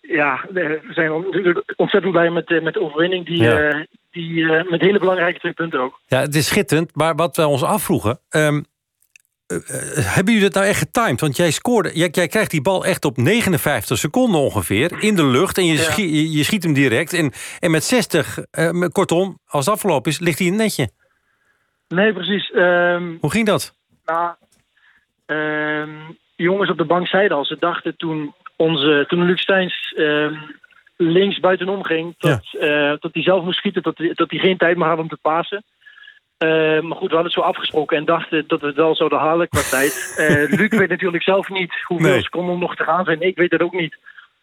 [0.00, 1.12] ja, eh, we zijn
[1.76, 3.26] ontzettend blij met, de- met de overwinning.
[3.26, 3.58] Die, Ja.
[3.68, 6.00] eh, die, eh, met hele belangrijke twee punten ook.
[6.06, 6.94] Ja, het is schitterend.
[6.96, 8.18] Maar wat wij ons afvroegen...
[8.28, 8.62] ehm,
[9.46, 11.20] eh, eh, hebben jullie het nou echt getimed?
[11.20, 15.26] Want jij scoorde, jij, jij krijgt die bal echt op 59 seconden ongeveer in de
[15.26, 15.58] lucht.
[15.58, 15.78] En je, Ja.
[15.78, 17.12] schiet, je, je schiet hem direct.
[17.12, 20.88] En, en met 60, eh, kortom, als het afgelopen is, ligt hij in het netje.
[21.88, 22.50] Nee, precies.
[22.50, 23.74] Ehm, Hoe ging dat?
[24.04, 24.34] Nou,
[25.26, 25.90] ehm,
[26.36, 30.34] jongens op de bank zeiden al, ze dachten toen, onze, toen Luc Steins ehm,
[30.96, 32.42] links buitenom ging, dat,
[33.00, 35.64] dat hij zelf moest schieten, dat, dat hij geen tijd meer had om te pasen.
[36.38, 36.48] Eh,
[36.80, 39.48] maar goed, we hadden het zo afgesproken en dachten dat we het wel zouden halen
[39.48, 40.14] qua tijd.
[40.16, 42.22] Eh, Luc weet natuurlijk zelf niet hoeveel Nee.
[42.22, 43.20] seconden nog te gaan zijn.
[43.20, 43.96] Ik weet het ook niet.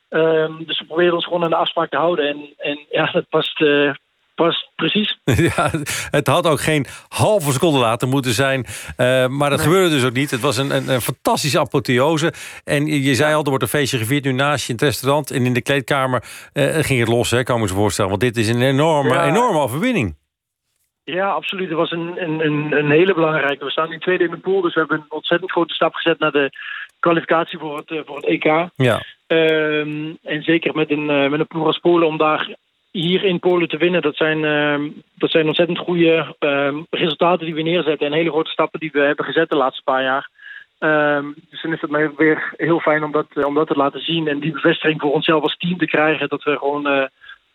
[0.09, 2.27] Ehm, dus we proberen ons gewoon aan de afspraak te houden.
[2.27, 3.91] En, en ja, dat past, eh,
[4.35, 5.19] past precies.
[5.55, 5.69] Ja,
[6.11, 8.65] het had ook geen halve seconde later moeten zijn.
[8.97, 10.31] eh, maar dat gebeurde dus ook niet.
[10.31, 12.33] Het was een, een, een fantastische apotheose.
[12.63, 14.87] En je, je zei al, er wordt een feestje gevierd nu naast je in het
[14.87, 15.31] restaurant.
[15.31, 16.23] En in de kleedkamer
[16.53, 18.09] eh, ging het los, hè, kan ik me zo voorstellen.
[18.09, 19.25] Want dit is een enorme, Ja.
[19.27, 20.19] enorme overwinning.
[21.03, 21.69] Ja, absoluut.
[21.69, 23.65] Dat was een, een, een, een hele belangrijke.
[23.65, 26.19] We staan nu tweede in de pool, dus we hebben een ontzettend grote stap gezet
[26.19, 26.49] naar de
[26.99, 28.69] kwalificatie voor het, eh, voor het EK.
[28.75, 29.03] Ja.
[29.27, 32.55] Ehm, en zeker met een, eh, met een ploeg als Polen om daar
[32.91, 34.01] hier in Polen te winnen.
[34.01, 38.07] Dat zijn, ehm, dat zijn ontzettend goede ehm, resultaten die we neerzetten.
[38.07, 40.29] En hele grote stappen die we hebben gezet de laatste paar jaar.
[41.49, 43.99] Dus dan is het mij weer heel fijn om dat, eh, om dat te laten
[43.99, 44.27] zien.
[44.27, 46.29] En die bevestiging voor onszelf als team te krijgen.
[46.29, 47.09] Dat we gewoon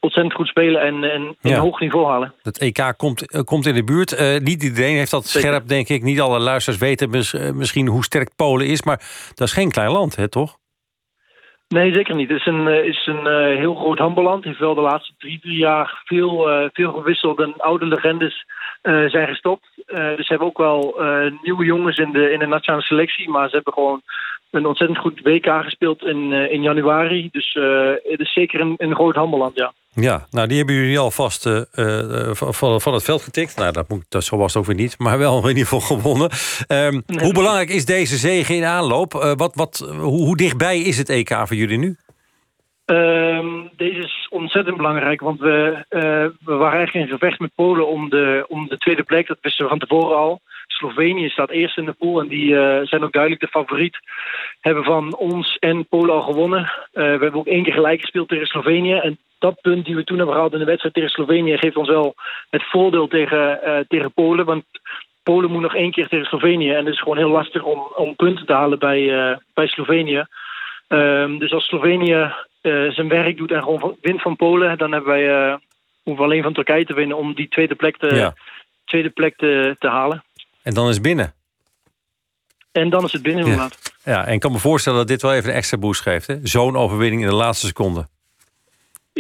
[0.07, 2.35] ontzettend goed spelen en, en een hoog niveau halen.
[2.43, 4.13] Het EK komt, eh, komt in de buurt.
[4.13, 5.49] Eh, niet iedereen heeft dat Zeker.
[5.49, 6.03] scherp, denk ik.
[6.03, 8.83] Niet alle luisteraars weten mis- eh, misschien hoe sterk Polen is.
[8.83, 9.01] Maar
[9.35, 10.59] dat is geen klein land, hè, toch?
[11.69, 12.29] Nee, zeker niet.
[12.29, 14.45] Het is een, is een heel groot handballand.
[14.45, 18.45] heeft wel de laatste drie, vier jaar veel, eh, veel gewisseld en oude legendes
[18.83, 19.67] zijn gestopt.
[19.87, 21.01] Dus ze hebben ook wel
[21.43, 23.29] nieuwe jongens in de, in de nationale selectie.
[23.29, 24.03] Maar ze hebben gewoon
[24.51, 27.29] een ontzettend goed WK gespeeld in, in januari.
[27.33, 27.59] Dus
[28.03, 29.73] het is zeker een, een groot handballand, ja.
[30.01, 33.57] Ja, nou die hebben jullie alvast eh, eh, van, van het veld getikt.
[33.57, 35.81] Nou, dat, moet, dat zo was het ook weer niet, maar wel in ieder geval
[35.97, 36.31] gewonnen.
[36.67, 39.15] Ehm, hoe belangrijk is deze zege in aanloop?
[39.15, 41.97] Eh, wat, wat, hoe, hoe dichtbij is het EK voor jullie nu?
[42.85, 45.85] Ehm, deze is ontzettend belangrijk, want we,
[46.45, 49.27] we waren eigenlijk in gevecht met Polen om de, om de tweede plek.
[49.27, 50.41] Dat wisten we van tevoren al.
[50.67, 52.55] Slovenië staat eerst in de pool en die
[52.87, 53.99] zijn ook duidelijk de favoriet.
[54.61, 56.73] Hebben van ons en Polen al gewonnen.
[56.93, 58.95] We hebben ook één keer gelijk gespeeld tegen Slovenië.
[58.95, 61.89] En dat punt die we toen hebben gehaald in de wedstrijd tegen Slovenië geeft ons
[61.89, 62.15] wel
[62.51, 64.45] het voordeel tegen, eh, tegen Polen.
[64.45, 64.65] Want
[65.23, 66.71] Polen moet nog één keer tegen Slovenië.
[66.71, 70.27] En het is gewoon heel lastig om, om punten te halen bij, eh, bij Slovenië.
[70.89, 75.11] Ehm, dus als Slovenië eh, zijn werk doet en gewoon wint van Polen, dan hebben
[75.13, 75.59] wij,
[76.03, 78.35] hoeven we alleen van Turkije te winnen om die tweede plek te, Ja.
[78.85, 80.25] tweede plek te, te halen.
[80.63, 81.35] En dan is het binnen.
[82.73, 83.51] En dan is het binnen Ja.
[83.51, 83.79] inderdaad.
[84.05, 86.39] Ja, en ik kan me voorstellen dat dit wel even een extra boost geeft.
[86.43, 88.07] Zo'n overwinning in de laatste seconde.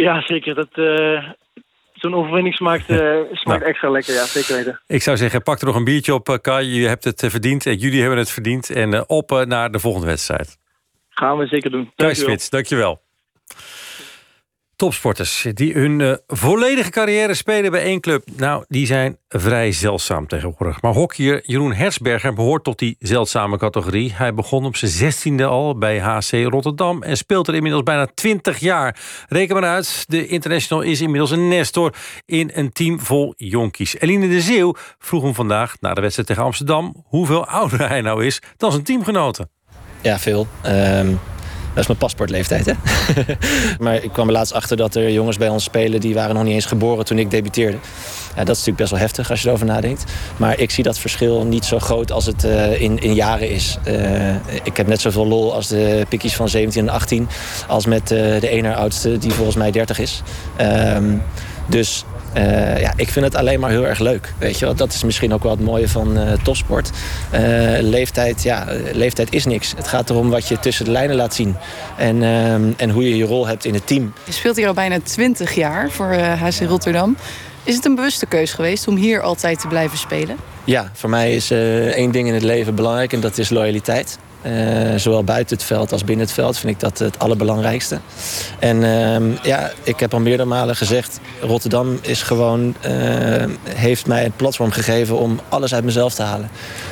[0.05, 0.55] Ja, zeker.
[0.55, 1.29] Dat, eh,
[1.93, 2.99] zo'n overwinning smaakt, eh,
[3.33, 3.63] smaakt Nou.
[3.63, 4.81] extra lekker, ja, zeker weten.
[4.87, 6.67] Ik zou zeggen, pak er nog een biertje op, eh, Kai.
[6.67, 8.71] Je hebt het verdiend en jullie hebben het verdiend.
[8.71, 10.59] En op naar de volgende wedstrijd.
[11.09, 11.93] Gaan we zeker doen.
[11.97, 12.15] Kai.
[12.15, 13.01] Spits, dankjewel.
[14.77, 18.25] Topsporters die hun eh, volledige carrière spelen bij één club.
[18.37, 20.83] Nou, die zijn vrij zeldzaam tegenwoordig.
[20.83, 24.13] Maar hockeyer Jeroen Hersberger behoort tot die zeldzame categorie.
[24.15, 27.03] Hij begon op zijn zestiende al bij HC Rotterdam...
[27.03, 29.01] en speelt er inmiddels bijna 20 jaar.
[29.29, 31.95] Reken maar uit, de international is inmiddels een nestor...
[32.25, 34.01] in een team vol jonkies.
[34.01, 37.05] Eline de Zeeuw vroeg hem vandaag, na de wedstrijd tegen Amsterdam...
[37.05, 39.51] hoeveel ouder hij nou is dan zijn teamgenoten.
[40.01, 40.47] Ja, veel.
[40.63, 41.15] Ehm,
[41.77, 42.73] dat is mijn paspoortleeftijd, hè?
[43.85, 46.01] maar ik kwam er laatst achter dat er jongens bij ons spelen...
[46.01, 47.77] die waren nog niet eens geboren toen ik debuteerde.
[48.37, 50.05] Ja, dat is natuurlijk best wel heftig als je erover nadenkt.
[50.37, 53.79] Maar ik zie dat verschil niet zo groot als het eh, in, in jaren is.
[53.85, 57.29] Eh, ik heb net zoveel lol als de pikkies van 17 en 18...
[57.69, 60.23] als met eh, de ene oudste die volgens mij 30 is.
[60.57, 61.17] Ehm,
[61.67, 62.05] dus
[62.37, 64.33] eh, ja, ik vind het alleen maar heel erg leuk.
[64.39, 64.75] Weet je wel?
[64.75, 66.91] Dat is misschien ook wel het mooie van eh, topsport.
[67.31, 67.41] Eh,
[67.81, 69.73] leeftijd, ja, leeftijd is niks.
[69.77, 71.57] Het gaat erom wat je tussen de lijnen laat zien.
[71.97, 74.13] En, ehm, en hoe je je rol hebt in het team.
[74.25, 77.17] Je speelt hier al bijna 20 jaar voor HC Rotterdam.
[77.63, 80.37] Is het een bewuste keus geweest om hier altijd te blijven spelen?
[80.65, 84.19] Ja, voor mij is één ding in het leven belangrijk en dat is loyaliteit.
[84.47, 87.99] Eh, zowel buiten het veld als binnen het veld vind ik dat het allerbelangrijkste.
[88.59, 91.21] En ehm, ja, ik heb al meerdere malen gezegd...
[91.41, 92.93] Rotterdam is gewoon, eh,
[93.69, 96.51] heeft mij het platform gegeven om alles uit mezelf te halen.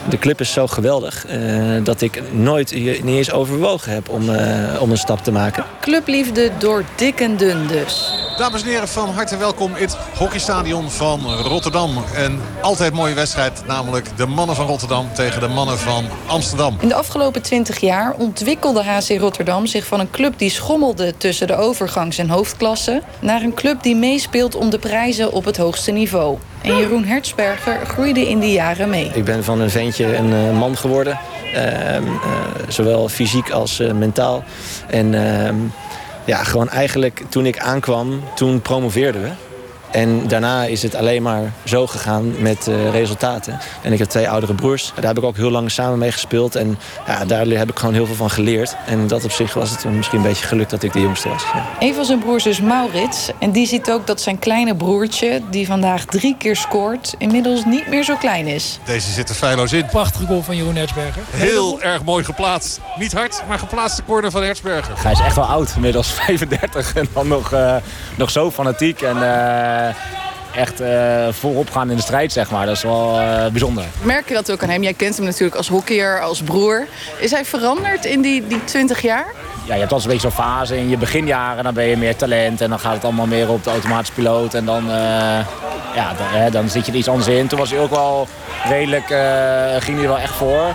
[0.09, 1.39] De club is zo geweldig eh,
[1.83, 4.23] dat ik nooit niet eens overwogen heb om,
[4.81, 5.65] om een stap te maken.
[5.81, 8.13] Clubliefde door dik en dun dus.
[8.37, 11.91] Dames en heren, van harte welkom in het hockeystadion van Rotterdam.
[12.15, 16.77] Een altijd mooie wedstrijd, namelijk de mannen van Rotterdam tegen de mannen van Amsterdam.
[16.81, 21.47] In de afgelopen 20 jaar ontwikkelde HC Rotterdam zich van een club die schommelde tussen
[21.47, 25.91] de overgangs- en hoofdklassen naar een club die meespeelt om de prijzen op het hoogste
[25.91, 26.39] niveau.
[26.63, 29.11] En Jeroen Hertzberger groeide in die jaren mee.
[29.15, 31.19] Ik ben van een ventje een eh, man geworden.
[31.55, 32.03] Ehm, eh,
[32.69, 34.45] zowel fysiek als eh, mentaal.
[34.87, 35.55] En ehm,
[36.25, 39.31] ja, gewoon eigenlijk toen ik aankwam, toen promoveerden we.
[39.95, 43.59] En daarna is het alleen maar zo gegaan met eh, resultaten.
[43.83, 44.93] En ik heb twee oudere broers.
[44.95, 46.57] Daar heb ik ook heel lang samen mee gespeeld.
[46.57, 48.77] En ja, daar heb ik gewoon heel veel van geleerd.
[48.87, 51.43] En dat op zich was het misschien een beetje geluk dat ik de jongste was.
[51.55, 51.67] Ja.
[51.79, 53.31] Een van zijn broers is Maurits.
[53.39, 57.89] En die ziet ook dat zijn kleine broertje, die vandaag drie keer scoort, inmiddels niet
[57.89, 58.79] meer zo klein is.
[58.85, 59.87] Deze zit er feilloos in.
[59.87, 61.23] Prachtige goal van Jeroen Hertzberger.
[61.31, 62.81] Heel erg mooi geplaatst.
[62.99, 64.95] Niet hard, maar geplaatste corner van Hertzberger.
[64.97, 67.77] Hij is echt wel oud, inmiddels 35 en dan nog, eh,
[68.15, 69.84] nog zo fanatiek en eh,
[70.57, 72.67] echt eh, voorop gaan in de strijd, zeg maar.
[72.67, 73.85] Dat is wel eh, bijzonder.
[74.03, 74.83] Merk je dat ook aan hem?
[74.83, 76.87] Jij kent hem natuurlijk als hockeyer, als broer.
[77.19, 79.27] Is hij veranderd in die, die 20 jaar?
[79.65, 82.17] Ja, je hebt eens een beetje zo'n fase in je beginjaren, dan ben je meer
[82.17, 84.85] talent en dan gaat het allemaal meer op de automatische piloot en dan,
[85.95, 87.47] ja, dan, hè, dan zit je er iets anders in.
[87.47, 88.29] Toen was hij ook wel
[88.65, 89.07] redelijk,
[89.79, 90.67] ging hij er wel echt voor.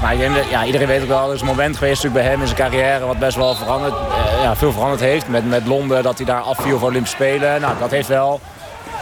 [0.00, 2.22] Maar ik denk dat, ja, iedereen weet ook wel, er is een moment geweest natuurlijk
[2.22, 3.94] bij hem in zijn carrière wat best wel veranderd,
[4.42, 5.28] ja, veel veranderd heeft.
[5.28, 7.60] Met, met Londen, dat hij daar afviel voor Olympische Spelen.
[7.60, 8.40] Nou, dat heeft wel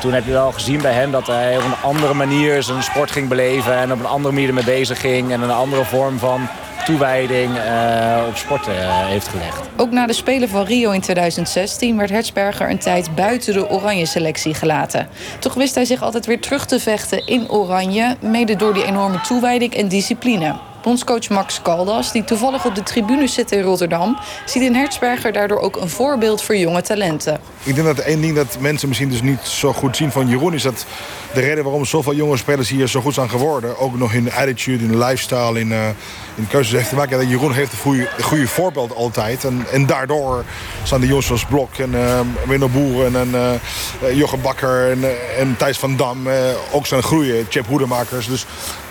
[0.01, 3.11] toen heb je wel gezien bij hem dat hij op een andere manier zijn sport
[3.11, 3.77] ging beleven.
[3.77, 5.33] En op een andere manier ermee bezig ging.
[5.33, 6.49] En een andere vorm van
[6.85, 8.75] toewijding eh, op sport eh,
[9.07, 9.69] heeft gelegd.
[9.77, 14.07] Ook na de Spelen van Rio in 2016 werd Hertzberger een tijd buiten de oranje
[14.07, 15.09] selectie gelaten.
[15.39, 19.21] Toch wist hij zich altijd weer terug te vechten in oranje, mede door die enorme
[19.21, 20.70] toewijding en discipline.
[20.83, 25.59] Bondscoach Max Caldas, die toevallig op de tribune zit in Rotterdam, ziet in Hertzberger daardoor
[25.59, 27.41] ook een voorbeeld voor jonge talenten.
[27.63, 30.55] Ik denk dat één ding dat mensen misschien dus niet zo goed zien van Jeroen...
[30.55, 30.87] is dat
[31.33, 33.79] de reden waarom zoveel jonge spelers hier zo goed zijn geworden...
[33.79, 35.89] ook nog in de attitude, in lifestyle, in, eh,
[36.35, 37.29] in keuzes heeft te maken...
[37.29, 39.45] Jeroen heeft een goede, goede voorbeeld altijd.
[39.45, 40.45] En, en daardoor
[40.83, 43.61] staan de jongens zoals Blok en uh, Winno Boeren en
[44.03, 45.05] uh, Jochem Bakker en,
[45.39, 46.29] en Thijs van Dam...
[46.73, 48.27] Ook zijn groeien, Chip Hoedemakers.
[48.27, 48.47] Dus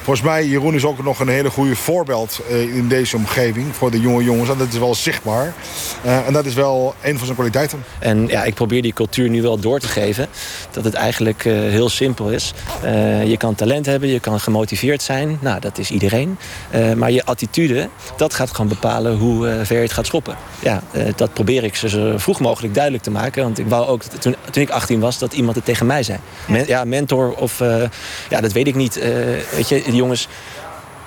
[0.10, 3.76] volgens mij, Jeroen is ook nog een hele goede voorbeeld uh, in deze omgeving...
[3.76, 4.50] voor de jonge jongens.
[4.50, 5.54] En dat is wel zichtbaar.
[6.06, 7.84] Uh, en dat is wel een van zijn kwaliteiten.
[8.00, 10.28] En ja, ik probeer die cultuur nu wel door te geven.
[10.72, 12.54] Dat het eigenlijk uh, heel simpel is.
[13.26, 15.38] Je kan talent hebben, je kan gemotiveerd zijn.
[15.42, 16.38] Nou, dat is iedereen.
[16.96, 20.36] Maar je attitude, dat gaat gewoon bepalen hoe ver je het gaat schoppen.
[20.60, 20.84] Ja,
[21.16, 23.44] dat probeer ik ze zo vroeg mogelijk duidelijk te maken.
[23.44, 26.20] Want ik wou ook, toen, toen ik 18 was, dat iemand het tegen mij zei.
[26.68, 27.60] Ja, mentor of...
[28.30, 29.00] ja, dat weet ik niet.
[29.56, 30.28] weet je, jongens...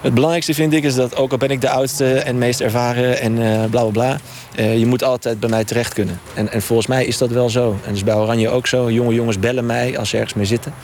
[0.01, 3.21] Het belangrijkste vind ik is dat ook al ben ik de oudste en meest ervaren
[3.21, 4.19] en uh, bla bla bla.
[4.59, 6.21] Uh, je moet altijd bij mij terecht kunnen.
[6.35, 7.71] En, en, volgens mij is dat wel zo.
[7.71, 8.91] En dat is bij Oranje ook zo.
[8.91, 10.75] Jonge jongens bellen mij als ze ergens mee zitten.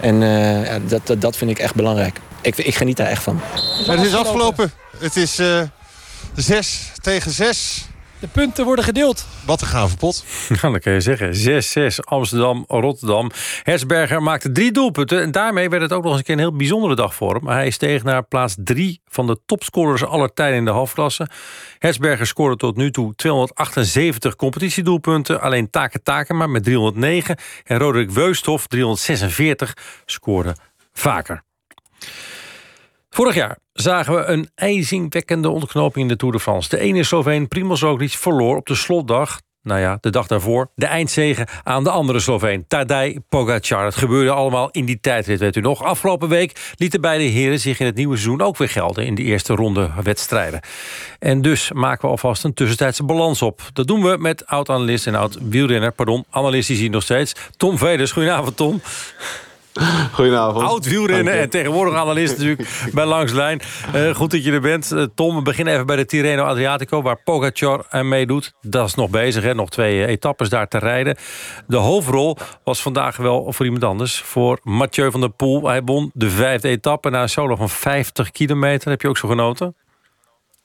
[0.00, 2.20] En uh, ja, dat, dat, dat, vind ik echt belangrijk.
[2.40, 3.40] Ik, ik geniet daar echt van.
[3.86, 4.72] Het is afgelopen.
[4.98, 5.40] Het is
[6.34, 7.88] zes tegen zes.
[8.20, 9.26] De punten worden gedeeld.
[9.46, 10.24] Wat een gave pot.
[10.62, 11.92] Ja, dat kan je zeggen.
[11.92, 13.30] 6-6 Amsterdam, Rotterdam.
[13.62, 15.22] Hersberger maakte drie doelpunten.
[15.22, 17.46] En daarmee werd het ook nog eens een keer een heel bijzondere dag voor hem.
[17.46, 21.28] Hij steeg naar plaats 3 van de topscorers aller tijden in de halfklasse.
[21.78, 25.40] Hersberger scoorde tot nu toe 278 competitiedoelpunten.
[25.40, 27.36] Alleen Take Takema met 309.
[27.64, 30.56] En Roderick Weusthof 346 scoorde
[30.92, 31.42] vaker.
[33.14, 36.68] Vorig jaar zagen we een ijzingwekkende ontknoping in de Tour de France.
[36.68, 40.86] De ene Sloveen Primoz Roglic verloor op de slotdag nou ja, de dag daarvoor, de
[40.86, 43.84] eindzegen aan de andere Sloveen, Tadej Pogacar.
[43.84, 45.82] Het gebeurde allemaal in die tijdrit, weet u nog.
[45.82, 49.06] Afgelopen week lieten beide heren zich in het nieuwe seizoen ook weer gelden...
[49.06, 50.60] in de eerste ronde wedstrijden.
[51.18, 53.60] En dus maken we alvast een tussentijdse balans op.
[53.72, 58.12] Dat doen we met oud-analyst en oud-wielrenner, pardon, analist is hier nog steeds, Tom Veders.
[58.12, 58.80] Goedenavond, Tom.
[60.12, 60.66] Goedenavond.
[60.66, 63.60] Oud wielrennen en tegenwoordig analist natuurlijk bij Langslijn.
[63.94, 64.92] Uh, goed dat je er bent.
[64.92, 67.02] Uh, Tom, we beginnen even bij de Tirreno Adriatico...
[67.02, 68.52] waar Pogacar aan meedoet.
[68.60, 69.54] Dat is nog bezig, hè?
[69.54, 71.16] nog twee etappes daar te rijden.
[71.66, 74.20] De hoofdrol was vandaag wel voor iemand anders.
[74.20, 75.68] Voor Mathieu van der Poel.
[75.68, 78.90] Hij won de vijfde etappe na een solo van 50 kilometer.
[78.90, 79.74] Heb je ook zo genoten?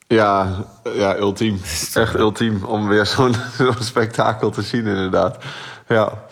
[0.08, 1.62] Ja, ja ultiem.
[1.94, 5.38] Echt ultiem om weer zo'n zo spektakel te zien inderdaad.
[5.88, 6.25] Ja.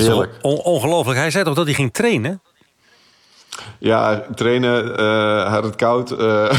[0.00, 0.08] Is
[0.40, 1.18] on ongelooflijk.
[1.18, 2.40] Hij zei toch dat hij ging trainen?
[3.78, 6.20] Ja, trainen, uh, had het koud.
[6.20, 6.52] Uh,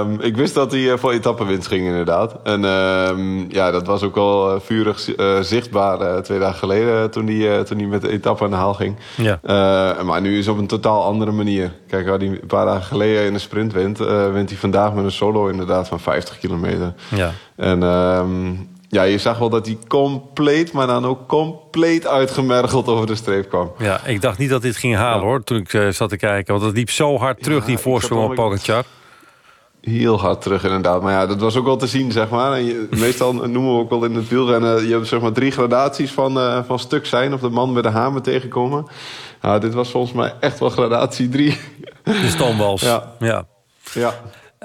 [0.00, 2.36] um, ik wist dat hij voor etappenwinst ging, inderdaad.
[2.42, 5.08] En um, ja, dat was ook al vurig
[5.40, 7.10] zichtbaar twee dagen geleden...
[7.10, 8.96] toen hij, toen hij met de etappe aan de haal ging.
[9.16, 9.40] Ja.
[10.02, 11.72] maar nu is het op een totaal andere manier.
[11.88, 13.98] Kijk, waar hij een paar dagen geleden in de sprint wint...
[14.32, 16.94] wint hij vandaag met een solo inderdaad van 50 kilometer.
[17.14, 17.32] Ja.
[17.56, 17.82] En...
[17.82, 23.14] Um, ja, je zag wel dat hij compleet, maar dan ook compleet uitgemergeld over de
[23.14, 23.72] streep kwam.
[23.78, 26.54] Ja, ik dacht niet dat dit ging halen hoor, toen ik uh, zat te kijken.
[26.54, 28.84] Want het liep zo hard terug, Ja, die voorsprong op Pogacar.
[29.80, 31.02] Heel hard terug inderdaad.
[31.02, 32.52] Maar ja, dat was ook wel te zien, zeg maar.
[32.52, 34.86] En je, meestal noemen we ook wel in het wielrennen...
[34.86, 37.34] je hebt zeg maar drie gradaties van, eh, van stuk zijn...
[37.34, 38.86] of de man met de hamer tegenkomen.
[39.42, 41.58] Nou, dit was volgens mij echt wel gradatie drie.
[42.02, 42.82] De stoomwals.
[42.82, 43.14] Ja.
[43.18, 43.46] ja.
[43.92, 44.14] Ja.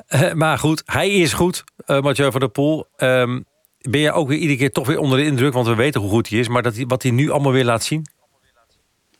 [0.08, 2.88] Eh, maar goed, hij is goed, eh Mathieu van der Poel.
[2.96, 3.40] Ehm,
[3.90, 5.54] ben je ook weer iedere keer toch weer onder de indruk...
[5.54, 6.48] want we weten hoe goed hij is...
[6.48, 8.06] maar dat hij, wat hij nu allemaal weer laat zien?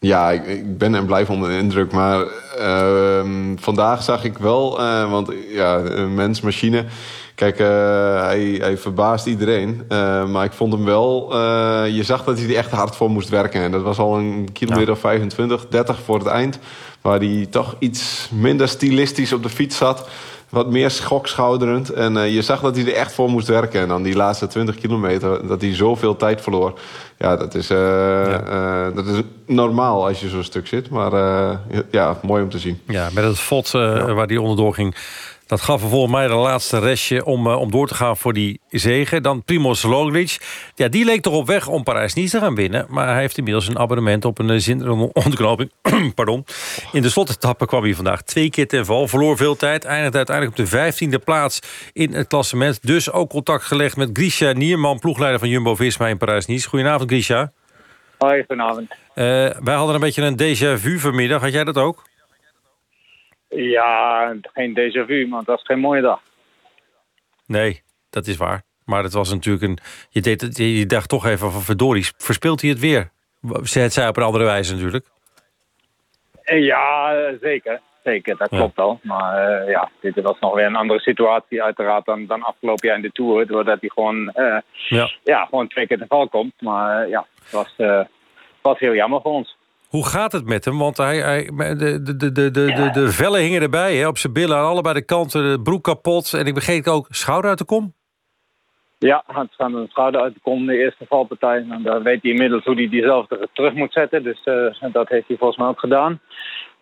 [0.04, 1.92] Ja, ik, ik ben en blijf onder de indruk.
[1.92, 2.26] Maar
[2.58, 5.78] ehm, vandaag zag ik wel, eh, want ja,
[6.16, 6.86] mens, machine.
[7.36, 7.68] Kijk, eh,
[8.22, 9.84] hij, hij verbaast iedereen.
[9.88, 11.38] Eh, maar ik vond hem wel,
[11.86, 13.62] je zag dat hij er echt hard voor moest werken.
[13.62, 16.60] En dat was al een kilometer of 25, 30 voor het eind.
[17.02, 20.10] Waar hij toch iets minder stilistisch op de fiets zat.
[20.54, 21.90] Wat meer schokschouderend.
[21.90, 23.82] En eh, je zag dat hij er echt voor moest werken.
[23.82, 26.74] En dan die laatste 20 kilometer, dat hij zoveel tijd verloor.
[27.18, 30.90] Ja, dat is, eh, eh, dat is normaal als je zo'n stuk zit.
[30.90, 31.12] Maar
[31.92, 32.82] ja, mooi om te zien.
[32.88, 34.96] Ja, met het eh, waar hij onderdoor ging...
[35.46, 38.34] dat gaf er volgens mij de laatste restje om, eh, om door te gaan voor
[38.34, 39.24] die zegen.
[39.24, 40.38] Dan Primoz Roglic.
[40.76, 42.86] Ja, die leek toch op weg om Parijs-Nice te gaan winnen.
[42.90, 45.72] Maar hij heeft inmiddels een abonnement op een eh, zinderende ontknoping.
[46.16, 46.46] Pardon.
[46.92, 49.08] In de slotetappe kwam hij vandaag twee keer ten val.
[49.08, 49.86] Verloor veel tijd.
[49.86, 51.60] Eindigde uiteindelijk op de vijftiende plaats
[51.94, 52.80] in het klassement.
[52.82, 55.00] Dus ook contact gelegd met Grisha Nierman...
[55.00, 56.70] ploegleider van Jumbo-Visma in Parijs-Nice.
[56.70, 57.52] Goedenavond, Grisha.
[58.18, 58.90] Hoi, goedenavond.
[59.14, 59.26] Eh,
[59.64, 61.42] wij hadden een beetje een déjà vu vanmiddag.
[61.42, 62.04] Had jij dat ook?
[63.56, 66.22] Ja, geen déjà vu, maar het was geen mooie dag.
[67.46, 68.62] Nee, dat is waar.
[68.86, 69.78] Maar het was natuurlijk een.
[70.10, 73.10] Je, deed, je dacht toch even van verdorie, verspeelt hij het weer?
[73.52, 75.06] Het zij op een andere wijze natuurlijk.
[76.44, 77.82] Eh, Ja, zeker.
[78.04, 79.00] Zeker, dat klopt wel.
[79.04, 82.98] Maar eh, ja, dit was nog weer een andere situatie uiteraard dan, dan afgelopen jaar
[82.98, 83.48] in de Tour.
[83.48, 85.10] Doordat hij gewoon, eh, Ja.
[85.24, 86.54] ja, gewoon twee keer te val komt.
[86.62, 88.08] Maar ja, het was, het
[88.62, 89.58] was heel jammer voor ons.
[89.96, 90.78] Hoe gaat het met hem?
[90.78, 94.34] Want hij, hij, de, de, de, de, de, de, vellen hingen erbij hè, op zijn
[94.34, 95.52] billen aan allebei de kanten.
[95.52, 96.34] De broek kapot.
[96.34, 97.94] En ik begreep ook schouder uit de kom.
[98.98, 101.66] Ja, het gaat een schouder uit de kom, de eerste valpartij.
[101.70, 104.24] En dan weet hij inmiddels hoe hij diezelfde terug moet zetten.
[104.24, 106.20] Dus eh, dat heeft hij volgens mij ook gedaan.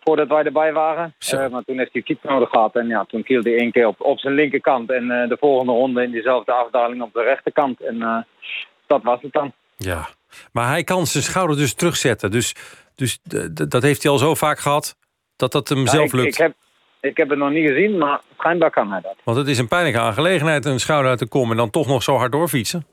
[0.00, 1.14] Voordat wij erbij waren.
[1.18, 2.74] Eh, maar toen heeft hij fiets nodig gehad.
[2.74, 4.90] En ja, toen kielde hij één keer op, op zijn linkerkant.
[4.90, 7.80] En eh, de volgende ronde in diezelfde afdaling op de rechterkant.
[7.80, 8.26] En
[8.86, 9.52] dat was het dan.
[9.76, 10.08] Ja.
[10.52, 12.30] Maar hij kan zijn schouder dus terugzetten.
[12.30, 12.54] Dus,
[13.02, 13.18] dus
[13.68, 14.96] dat heeft hij al zo vaak gehad
[15.36, 16.26] dat dat hem Ja, zelf lukt.
[16.28, 16.52] Ik heb,
[17.00, 19.16] ik heb het nog niet gezien, maar schijnbaar kan hij dat.
[19.24, 21.50] Want het is een pijnlijke aangelegenheid, een schouder uit de kom...
[21.50, 22.86] en dan toch nog zo hard doorfietsen.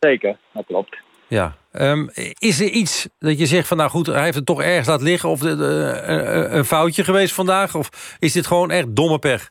[0.00, 0.96] Zeker, dat klopt.
[1.26, 1.56] Ja.
[1.72, 2.06] Ehm,
[2.38, 5.04] is er iets dat je zegt van nou goed, hij heeft het toch ergens laten
[5.06, 5.28] liggen...
[5.28, 7.74] of de, de- een- een foutje geweest vandaag?
[7.74, 9.50] Of is dit gewoon echt domme pech?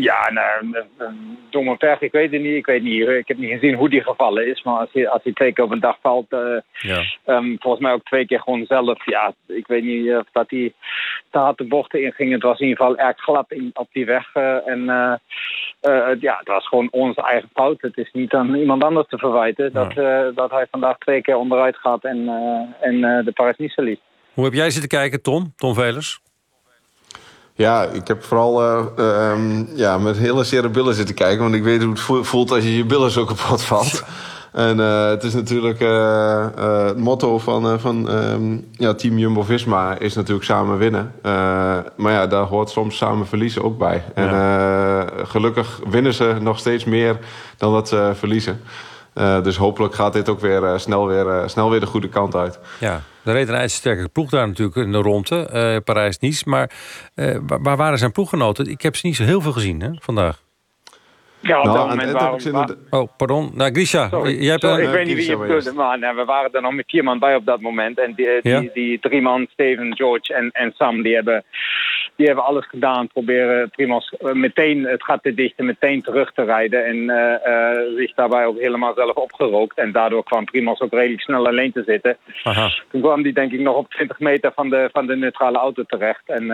[0.00, 0.76] Ja, nou,
[1.50, 2.54] domme pech, ik weet het niet.
[2.54, 4.62] Ik weet niet, ik heb niet gezien hoe die gevallen is.
[4.62, 7.02] Maar als hij, als hij twee keer op een dag valt, eh, Ja.
[7.24, 9.06] Ehm, volgens mij ook twee keer gewoon zelf.
[9.06, 10.72] Ja, ik weet niet of dat hij
[11.30, 12.32] te hard de bochten in ging.
[12.32, 14.30] Het was in ieder geval erg glad in, op die weg.
[14.34, 15.12] eh, en eh,
[15.80, 17.80] eh, ja, het was gewoon onze eigen fout.
[17.80, 21.36] Het is niet aan iemand anders te verwijten dat, eh, dat hij vandaag twee keer
[21.36, 24.00] onderuit gaat en, eh, en eh, de Paris-Nice verliest.
[24.34, 25.52] Hoe heb jij zitten kijken, Tom?
[25.56, 26.20] Tom Velers?
[27.54, 31.42] Ja, ik heb vooral eh, ehm, ja, met hele zere billen zitten kijken.
[31.42, 34.02] Want ik weet hoe het vo- voelt als je je billen zo kapot valt.
[34.52, 36.46] En eh, het is natuurlijk eh,
[36.86, 41.12] het motto van, van ehm, ja, team Jumbo-Visma is natuurlijk samen winnen.
[41.96, 44.04] Maar ja, daar hoort soms samen verliezen ook bij.
[44.14, 44.28] En
[45.26, 47.18] gelukkig winnen ze nog steeds meer
[47.56, 48.60] dan dat ze verliezen.
[49.42, 52.58] Dus hopelijk gaat dit ook weer, snel, weer, snel weer de goede kant uit.
[52.80, 55.48] Ja, er reed een ijzersterke ploeg daar natuurlijk in de ronde.
[55.52, 56.48] eh, Parijs-Nice.
[56.48, 56.70] Maar
[57.14, 58.66] eh, waar, waar waren zijn ploeggenoten?
[58.66, 60.40] Ik heb ze niet zo heel veel gezien hè, vandaag.
[61.40, 62.96] Ja, op Nou, dat moment waren heb ik we...
[62.96, 63.50] Oh, pardon.
[63.54, 64.88] Nou, Grisha, Sorry, jij hebt sorry, een...
[64.88, 67.18] ik weet niet wie je bedoelde, maar nee, we waren er nog met vier man
[67.18, 67.98] bij op dat moment.
[67.98, 68.64] En die, die, Ja?
[68.74, 71.44] die, drie man, Steven, George en, en Sam, die hebben,
[72.16, 73.06] die hebben alles gedaan.
[73.06, 76.84] Proberen Primos eh, meteen het gat te dichten, meteen terug te rijden.
[76.84, 79.78] En eh, zich daarbij ook helemaal zelf opgerookt.
[79.78, 82.16] En daardoor kwam Primos ook redelijk snel alleen te zitten.
[82.42, 82.70] Aha.
[82.90, 85.82] Toen kwam die denk ik nog op 20 meter van de, van de neutrale auto
[85.82, 86.22] terecht.
[86.26, 86.46] En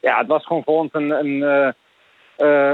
[0.00, 1.74] ja, het was gewoon voor ons een, een
[2.36, 2.72] eh,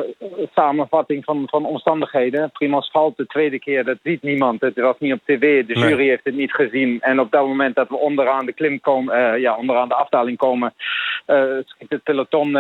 [0.55, 2.51] samenvatting van, van omstandigheden.
[2.51, 4.61] Primoz valt de tweede keer, dat ziet niemand.
[4.61, 5.89] Het was niet op tv, de Nee.
[5.89, 7.01] jury heeft het niet gezien.
[7.01, 10.37] En op dat moment dat we onderaan de klim komen, eh, ja, onderaan de afdaling
[10.37, 10.75] komen,
[11.27, 12.57] eh schiet het peloton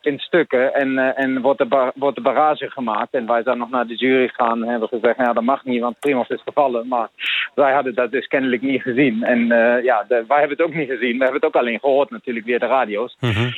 [0.00, 3.14] in stukken en, en wordt, de wordt de barrage gemaakt.
[3.14, 5.80] En wij zijn nog naar de jury gegaan en hebben gezegd, ja, dat mag niet,
[5.80, 6.88] want Primoz is gevallen.
[6.88, 7.08] Maar
[7.54, 9.22] wij hadden dat dus kennelijk niet gezien.
[9.22, 9.46] En
[9.82, 11.12] ja, de- wij hebben het ook niet gezien.
[11.18, 13.16] We hebben het ook alleen gehoord natuurlijk via de radio's.
[13.20, 13.50] Mhm.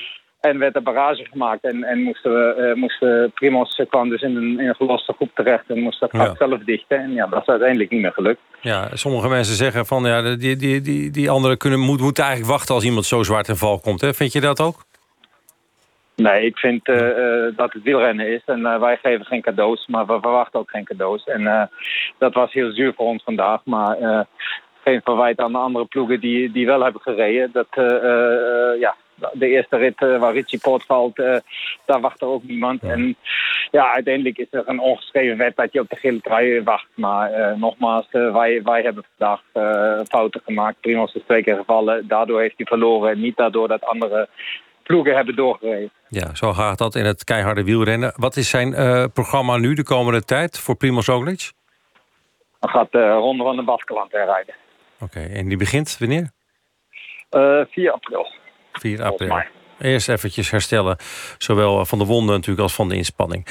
[0.49, 4.37] En werd een barrage gemaakt en, en moesten we, eh, moesten Primos kwam dus in
[4.37, 6.99] een, in een geloste groep terecht en moest dat gat zelf dichten.
[6.99, 8.41] En ja, dat is uiteindelijk niet meer gelukt.
[8.61, 12.53] Ja, sommige mensen zeggen van ja, die, die, die, die anderen kunnen, moet, moeten eigenlijk
[12.53, 14.01] wachten als iemand zo zwaar ten val komt.
[14.01, 14.15] Hè?
[14.15, 14.85] Vind je dat ook?
[16.17, 20.07] Nee, ik vind eh, eh, dat het wielrennen is en wij geven geen cadeaus, maar
[20.07, 21.25] we verwachten ook geen cadeaus.
[21.25, 21.71] En
[22.19, 24.27] dat was heel zuur voor ons vandaag, maar
[24.89, 27.51] geen verwijt aan de andere ploegen die, die wel hebben gereden.
[27.53, 28.95] Dat, eh, eh, eh, ja,
[29.33, 31.17] de eerste rit waar Richie Poort valt,
[31.87, 32.83] daar wacht er ook niemand.
[32.83, 33.17] En
[33.71, 36.87] ja, uiteindelijk is er een ongeschreven wet dat je op de gele trui wacht.
[36.95, 39.41] Maar nogmaals, wij, wij hebben vandaag
[40.09, 40.81] fouten gemaakt.
[40.81, 43.11] Primoz is twee keer gevallen, daardoor heeft hij verloren.
[43.11, 44.29] En niet daardoor dat andere
[44.83, 45.91] ploegen hebben doorgereden.
[46.09, 48.13] Ja, zo gaat dat in het keiharde wielrennen.
[48.17, 48.71] Wat is zijn
[49.13, 51.53] programma nu de komende tijd voor Primoz Roglic?
[52.61, 54.55] Dan gaat de Ronde van de Baskeland herrijden.
[55.01, 56.31] Oké, en die begint wanneer?
[57.31, 58.27] Eh 4 april.
[58.73, 59.45] 4 april.
[59.79, 60.97] Eerst eventjes herstellen.
[61.39, 63.47] Zowel van de wonden natuurlijk als van de inspanning.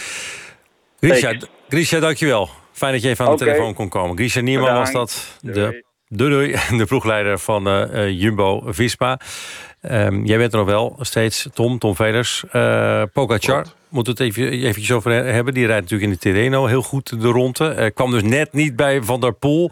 [0.99, 1.33] Grisha.
[1.67, 2.49] Grisha dankjewel.
[2.71, 4.17] Fijn dat je even aan de telefoon kon komen.
[4.17, 5.37] Grisha Nierman was dat.
[5.41, 9.19] De, doei, doei, de ploegleider van eh, eh, Jumbo-Visma.
[9.87, 12.43] Ehm, jij bent er nog wel steeds, Tom, Tom Velers.
[12.51, 15.53] Eh Pogacar, moeten we het even, eventjes over hebben.
[15.53, 17.67] Die rijdt natuurlijk in de Tirreno heel goed de ronde.
[17.67, 19.71] Eh, kwam dus net niet bij Van der Poel.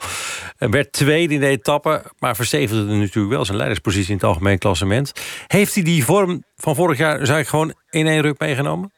[0.58, 2.04] Eh, werd tweede in de etappe.
[2.20, 5.12] Maar verstevigde natuurlijk wel zijn leiderspositie in het algemeen klassement.
[5.48, 8.92] Heeft hij die vorm van vorig jaar eigenlijk gewoon in één ruk meegenomen?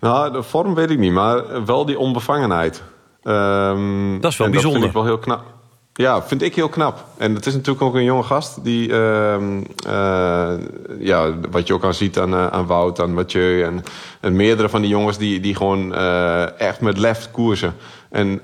[0.00, 2.82] Nou, de vorm weet ik niet, maar wel die onbevangenheid.
[3.22, 4.60] Ehm, Dat is wel bijzonder.
[4.62, 5.55] Dat vind ik wel heel knap.
[5.96, 7.04] Ja, vind ik heel knap.
[7.16, 10.52] En het is natuurlijk ook een jonge gast die, ehm, eh,
[10.98, 13.82] ja, wat je ook al ziet aan, eh, aan Wout, aan Mathieu en,
[14.20, 17.74] en meerdere van die jongens die, die gewoon eh, echt met lef koersen.
[18.10, 18.40] En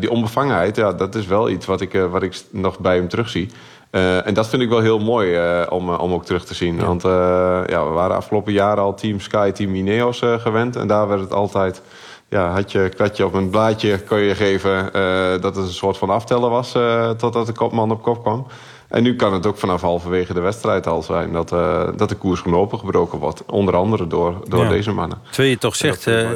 [0.00, 3.50] die onbevangenheid, ja, dat is wel iets wat ik, wat ik nog bij hem terugzie.
[3.90, 5.38] Eh, en dat vind ik wel heel mooi
[5.68, 6.84] om, om ook terug te zien.
[6.84, 10.76] Want ja, we waren afgelopen jaren al Team Sky, Team Ineos gewend.
[10.76, 11.82] En daar werd het altijd...
[12.28, 15.72] Ja, had je een kratje op een blaadje kon je geven eh, dat het een
[15.72, 16.74] soort van aftellen was...
[16.74, 18.46] eh, totdat de kopman op kop kwam.
[18.88, 21.32] En nu kan het ook vanaf halverwege de wedstrijd al zijn...
[21.32, 23.44] dat, eh, dat de koers gewoon opengebroken wordt.
[23.46, 24.68] Onder andere door, door Ja.
[24.68, 25.18] deze mannen.
[25.30, 26.28] Terwijl je toch zegt, eh,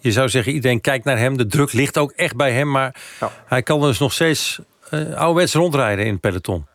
[0.00, 1.36] je zou zeggen iedereen kijkt naar hem.
[1.36, 2.70] De druk ligt ook echt bij hem.
[2.70, 2.94] Maar
[3.46, 4.58] hij kan dus nog steeds
[4.90, 6.66] eh ouderwets rondrijden in het peloton.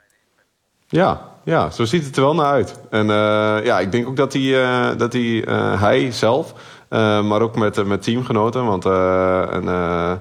[0.88, 2.80] Ja, ja, zo ziet het er wel naar uit.
[2.90, 6.54] En eh, ja, ik denk ook dat hij, eh, dat hij, eh, hij zelf,
[7.28, 10.12] maar ook met, eh, met teamgenoten, want eh, een, eh,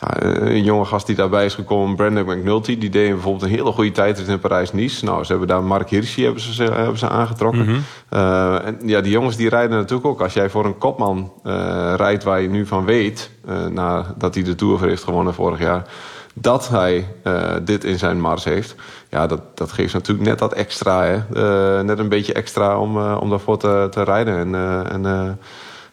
[0.00, 3.72] ja, een jonge gast die daarbij is gekomen, Brandon McNulty, die deed bijvoorbeeld een hele
[3.72, 5.04] goede tijdrit in Parijs-Nice.
[5.04, 7.64] Nou, ze hebben daar Mark Hirschi hebben ze, hebben ze aangetrokken.
[7.64, 7.78] Mhm.
[8.08, 10.20] Eh, en ja, die jongens die rijden natuurlijk ook.
[10.20, 14.44] Als jij voor een kopman eh, rijdt waar je nu van weet, eh nadat hij
[14.44, 15.86] de Tour heeft gewonnen vorig jaar,
[16.34, 18.74] dat hij eh, dit in zijn mars heeft.
[19.08, 21.02] Ja, dat, dat geeft natuurlijk net dat extra.
[21.04, 21.14] Hè?
[21.14, 24.36] Eh, net een beetje extra om, eh, om daarvoor te, te rijden.
[24.36, 25.30] En, eh, en eh,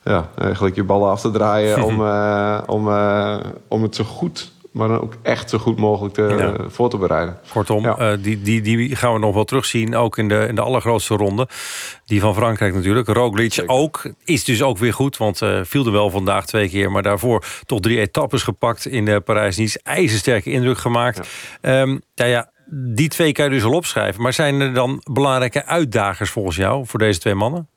[0.03, 4.51] ja, eigenlijk je ballen af te draaien om, eh, om, eh, om het zo goed
[4.71, 6.69] maar dan ook echt zo goed mogelijk te, Ja.
[6.69, 7.39] voor te bereiden.
[7.53, 9.95] Kortom, eh, die, die, die gaan we nog wel terugzien.
[9.95, 11.47] Ook in de, in de allergrootste ronde.
[12.05, 13.07] Die van Frankrijk natuurlijk.
[13.07, 14.11] Roglic ook.
[14.23, 15.17] Is dus ook weer goed.
[15.17, 16.91] Want eh viel er wel vandaag twee keer.
[16.91, 19.79] Maar daarvoor toch drie etappes gepakt in Parijs-Nice.
[19.83, 21.29] IJzersterke indruk gemaakt.
[21.61, 21.85] Ja.
[22.13, 22.51] ja, ja,
[22.95, 24.21] die twee kan je dus al opschrijven.
[24.21, 26.85] Maar zijn er dan belangrijke uitdagers volgens jou...
[26.85, 27.69] voor deze twee mannen?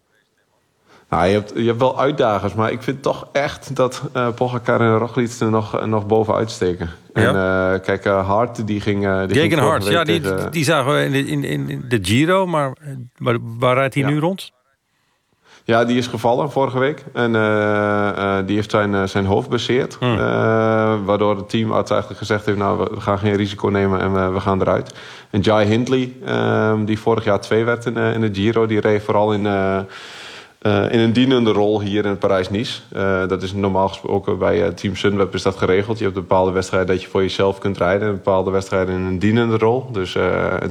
[1.14, 4.80] Nou, je, hebt, je hebt wel uitdagers, maar ik vind toch echt dat uh, Pogacar
[4.80, 6.90] en Roglic er nog, nog bovenuit steken.
[7.12, 9.06] En uh, kijk, Hart, die ging...
[9.06, 10.52] Uh, die Gegen Hart, ja, die, tegen...
[10.52, 12.76] die zagen we in de, in, in de Giro, maar
[13.16, 14.08] waar, waar rijdt hij ja.
[14.08, 14.52] nu rond?
[15.64, 17.04] Ja, die is gevallen vorige week.
[17.12, 17.32] En
[18.46, 19.96] die heeft zijn, zijn hoofd bezeerd.
[20.00, 20.16] Hmm.
[21.04, 22.58] waardoor het teamarts eigenlijk gezegd heeft...
[22.58, 24.94] nou, we gaan geen risico nemen en we, we gaan eruit.
[25.30, 26.12] En Jai Hindley,
[26.84, 28.66] die vorig jaar twee werd in, in de Giro...
[28.66, 29.46] die reed vooral in...
[30.66, 32.80] Uh, in een dienende rol hier in Parijs-Nice.
[32.96, 35.98] Uh, dat is normaal gesproken bij uh, Team Sunweb is dat geregeld.
[35.98, 38.08] Je hebt een bepaalde wedstrijd dat je voor jezelf kunt rijden.
[38.08, 39.86] Een bepaalde wedstrijden in een dienende rol.
[39.92, 40.16] Dus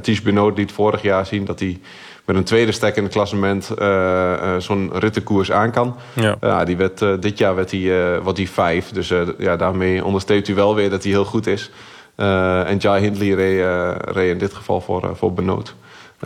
[0.00, 1.80] Ties Benoot liet vorig jaar zien dat hij
[2.24, 3.70] met een tweede stek in het klassement
[4.58, 5.96] zo'n rittenkoers aan kan.
[6.12, 6.64] Ja.
[6.64, 8.90] die werd, dit jaar werd hij, wat hij vijf.
[8.90, 11.70] Dus ja, daarmee onderstreept hij wel weer dat hij heel goed is.
[12.16, 15.74] en Jai Hindley reed, reed in dit geval voor, voor Benoot.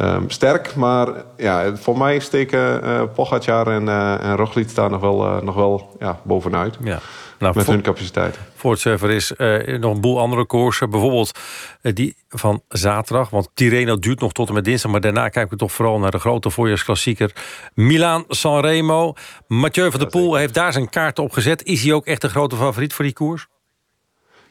[0.03, 5.01] Um, sterk, maar ja, voor mij steken uh, Pogacar en, uh, en Roglic daar nog
[5.01, 6.76] wel, uh, nog wel ja, bovenuit.
[6.82, 6.99] Ja.
[7.38, 8.42] Nou, met voor, hun capaciteiten.
[8.55, 9.32] Voor het zover is
[9.80, 10.90] nog een boel andere koersen.
[10.90, 11.38] Bijvoorbeeld
[11.82, 13.30] die van zaterdag.
[13.30, 14.90] Want Tirreno duurt nog tot en met dinsdag.
[14.90, 17.32] Maar daarna kijken we toch vooral naar de grote voorjaarsklassieker.
[17.74, 19.14] Milaan-Sanremo.
[19.46, 21.62] Mathieu van der Poel heeft daar zijn kaart op gezet.
[21.62, 23.46] Is hij ook echt de grote favoriet voor die koers?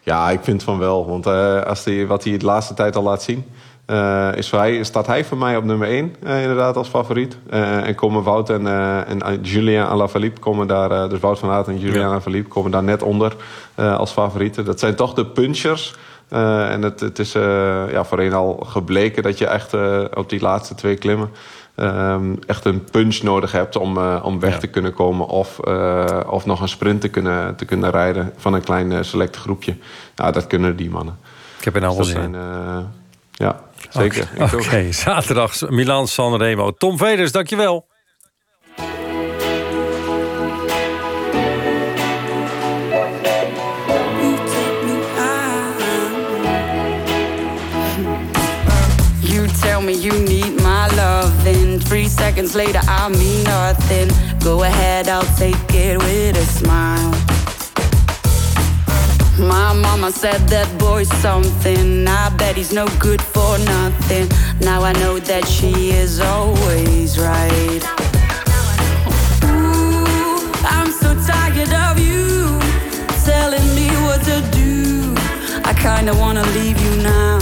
[0.01, 1.07] Ja, ik vind van wel.
[1.07, 1.25] Want
[1.65, 3.45] als die, wat hij de laatste tijd al laat zien...
[3.87, 7.37] Uh, is hij, staat hij voor mij op nummer 1, uh, inderdaad, als favoriet.
[7.49, 8.67] Uh, en komen Wout en,
[9.07, 11.09] en Julien Alaphilippe komen daar...
[11.09, 12.07] dus Wout van Aert en Julien ja.
[12.07, 13.35] Alaphilippe komen daar net onder
[13.75, 14.65] als favorieten.
[14.65, 15.95] Dat zijn toch de punchers.
[16.29, 17.31] en het, het is
[17.91, 19.73] ja, voorheen al gebleken dat je echt
[20.13, 21.29] op die laatste twee klimmen...
[22.47, 24.59] echt een punch nodig hebt om, om weg ja.
[24.59, 25.27] te kunnen komen...
[25.27, 25.59] Of,
[26.29, 29.75] of nog een sprint te kunnen, te kunnen rijden van een klein select groepje.
[30.15, 31.17] Nou, dat kunnen die mannen.
[31.57, 32.35] Ik heb er nou wel dus zin
[33.31, 34.27] Ja, Zeker.
[34.37, 34.91] Oké, okay.
[34.91, 36.71] zaterdag Milan Sanremo.
[36.71, 37.85] Tom Veders, dankjewel.
[49.21, 54.09] You tell me you need my love, then three seconds later I mean nothing.
[54.43, 57.36] Go ahead, I'll take it with a smile.
[59.39, 62.07] My mama said that boy's something.
[62.07, 64.27] I bet he's no good for nothing.
[64.59, 67.83] Now I know that she is always right.
[69.45, 72.59] Ooh, I'm so tired of you
[73.25, 75.13] telling me what to do.
[75.63, 77.36] I kinda wanna leave you now.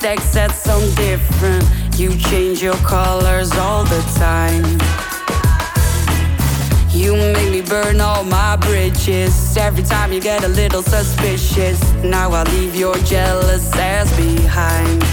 [0.00, 1.62] Text said something different.
[1.98, 4.64] You change your colors all the time.
[6.90, 9.56] You make me burn all my bridges.
[9.58, 11.78] Every time you get a little suspicious.
[12.02, 15.09] Now I leave your jealous ass behind.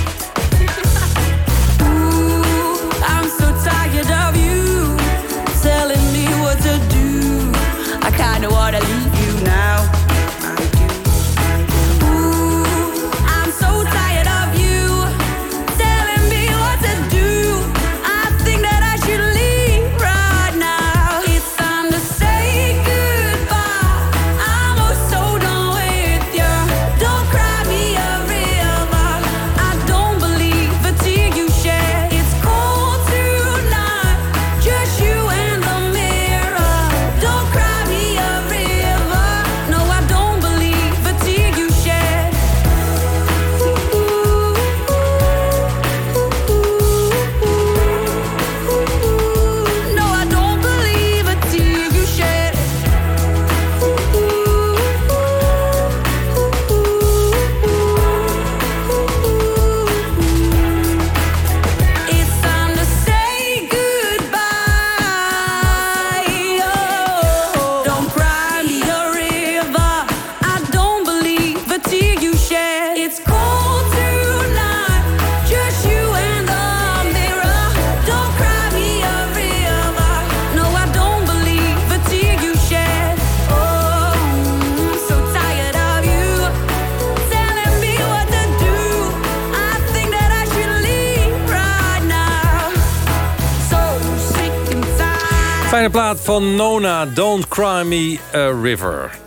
[95.88, 99.20] Fijne plaat van Nona, Don't Cry Me a River.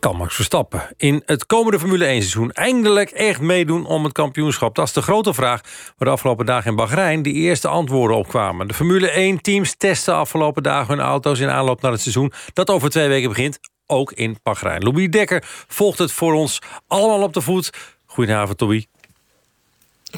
[0.00, 2.52] Kan Max Verstappen in het komende Formule 1 seizoen...
[2.52, 4.74] eindelijk echt meedoen om het kampioenschap?
[4.74, 5.60] Dat is de grote vraag
[5.96, 7.22] waar de afgelopen dagen in Bahrein...
[7.22, 8.68] de eerste antwoorden op kwamen.
[8.68, 11.38] De Formule 1-teams testen afgelopen dagen hun auto's...
[11.38, 14.82] in aanloop naar het seizoen dat over twee weken begint, ook in Bahrein.
[14.82, 17.70] Louis Dekker volgt het voor ons allemaal op de voet.
[18.06, 18.86] Goedenavond, Toby.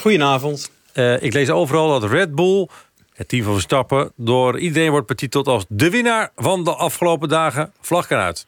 [0.01, 0.70] Goedenavond.
[0.95, 2.68] Uh, ik lees overal dat Red Bull,
[3.14, 4.12] het team van Verstappen...
[4.16, 7.72] door iedereen wordt betiteld als de winnaar van de afgelopen dagen.
[7.80, 8.46] Vlag kan uit.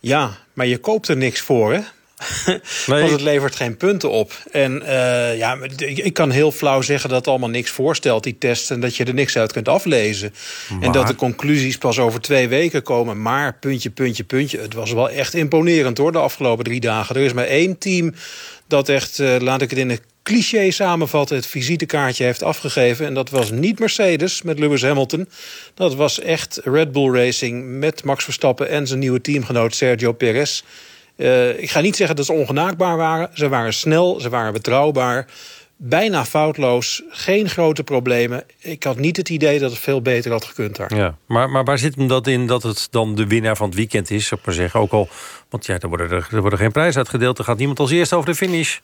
[0.00, 1.80] Ja, maar je koopt er niks voor, hè?
[2.86, 3.00] Nee.
[3.00, 4.32] Want het levert geen punten op.
[4.50, 8.70] En uh, ja, ik kan heel flauw zeggen dat het allemaal niks voorstelt, die test...
[8.70, 10.34] en dat je er niks uit kunt aflezen.
[10.70, 10.82] Maar...
[10.82, 13.22] En dat de conclusies pas over twee weken komen.
[13.22, 14.58] Maar, puntje, puntje, puntje.
[14.58, 17.16] Het was wel echt imponerend, hoor, de afgelopen drie dagen.
[17.16, 18.14] Er is maar één team
[18.66, 21.36] dat echt, uh, laat ik het in een cliché samenvatten...
[21.36, 23.06] het visitekaartje heeft afgegeven.
[23.06, 25.28] En dat was niet Mercedes met Lewis Hamilton.
[25.74, 28.68] Dat was echt Red Bull Racing met Max Verstappen...
[28.68, 30.62] en zijn nieuwe teamgenoot Sergio Perez...
[31.16, 33.30] Uh, ik ga niet zeggen dat ze ongenaakbaar waren.
[33.32, 35.26] Ze waren snel, ze waren betrouwbaar.
[35.76, 38.44] Bijna foutloos, geen grote problemen.
[38.58, 40.96] Ik had niet het idee dat het veel beter had gekund daar.
[40.96, 43.76] Ja, maar, maar waar zit hem dat in dat het dan de winnaar van het
[43.76, 44.32] weekend is?
[44.32, 44.80] Ik maar zeggen.
[44.80, 45.08] Ook al,
[45.48, 47.38] want ja, er worden, er worden geen prijzen uitgedeeld.
[47.38, 48.78] Er gaat niemand als eerste over de finish.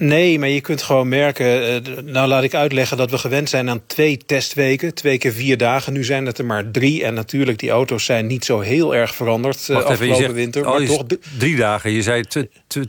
[0.00, 1.82] Nee, maar je kunt gewoon merken...
[1.86, 4.94] Uh, nou, laat ik uitleggen dat we gewend zijn aan twee testweken.
[4.94, 5.92] Twee keer vier dagen.
[5.92, 7.04] Nu zijn het er maar drie.
[7.04, 10.64] En natuurlijk, die auto's zijn niet zo heel erg veranderd uh, afgelopen zegt, winter.
[10.64, 11.04] Maar toch
[11.38, 11.90] drie dagen.
[11.90, 12.22] Je zei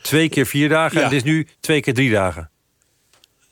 [0.01, 0.97] twee keer vier dagen.
[0.97, 1.03] Ja.
[1.03, 2.49] En het is nu twee keer drie dagen.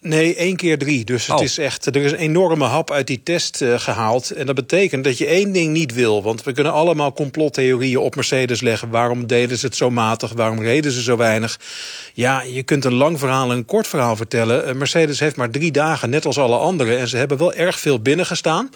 [0.02, 1.06] Nee, één keer drie.
[1.06, 1.44] Dus het Oh.
[1.44, 4.32] is echt, er is een enorme hap uit die test uh, gehaald.
[4.32, 6.24] En dat betekent dat je één ding niet wil.
[6.24, 8.90] Want we kunnen allemaal complottheorieën op Mercedes leggen.
[8.90, 10.34] Waarom deden ze het zo matig?
[10.34, 11.60] Waarom reden ze zo weinig?
[12.14, 14.68] Ja, je kunt een lang verhaal en een kort verhaal vertellen.
[14.68, 16.98] Uh, Mercedes heeft maar drie dagen, net als alle anderen.
[17.00, 18.70] En ze hebben wel erg veel binnengestaan.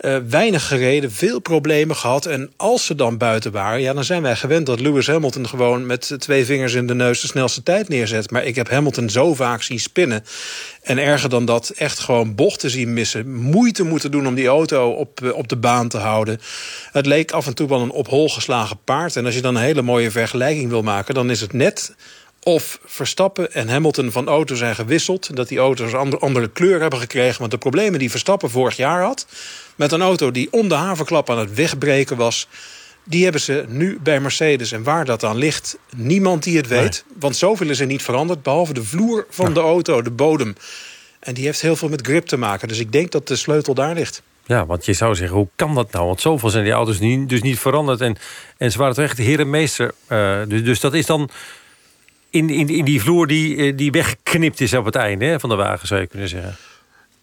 [0.00, 2.26] Uh, weinig gereden, veel problemen gehad.
[2.26, 5.86] En als ze dan buiten waren, ja, dan zijn wij gewend dat Lewis Hamilton gewoon
[5.86, 8.30] met twee vingers in de neus de snelste tijd neerzet.
[8.30, 10.24] Maar ik heb Hamilton zo vaak zien spinnen.
[10.82, 13.34] En erger dan dat, echt gewoon bochten zien missen.
[13.34, 16.40] Moeite moeten doen om die auto op, uh, op de baan te houden.
[16.92, 19.16] Het leek af en toe wel een op hol geslagen paard.
[19.16, 21.94] En als je dan een hele mooie vergelijking wil maken, dan is het net
[22.42, 25.36] of Verstappen en Hamilton van auto zijn gewisseld.
[25.36, 27.38] Dat die auto's een andere kleur hebben gekregen.
[27.38, 29.26] Want de problemen die Verstappen vorig jaar had...
[29.80, 32.48] met een auto die om de haverklap aan het wegbreken was...
[33.04, 34.72] die hebben ze nu bij Mercedes.
[34.72, 37.04] En waar dat aan ligt, niemand die het weet.
[37.08, 37.18] Nee.
[37.20, 39.54] Want zoveel is er niet veranderd, behalve de vloer van ja.
[39.54, 40.54] de auto, de bodem.
[41.20, 42.68] En die heeft heel veel met grip te maken.
[42.68, 44.22] Dus ik denk dat de sleutel daar ligt.
[44.44, 46.06] Ja, want je zou zeggen, hoe kan dat nou?
[46.06, 48.00] Want zoveel zijn die auto's niet, dus niet veranderd.
[48.00, 48.16] En,
[48.56, 49.94] en ze waren toch echt de heer en meester.
[50.08, 51.30] Uh, dus, dus dat is dan
[52.30, 55.56] in, in, in die vloer die, die weggeknipt is op het einde hè, van de
[55.56, 56.56] wagen, zou je kunnen zeggen.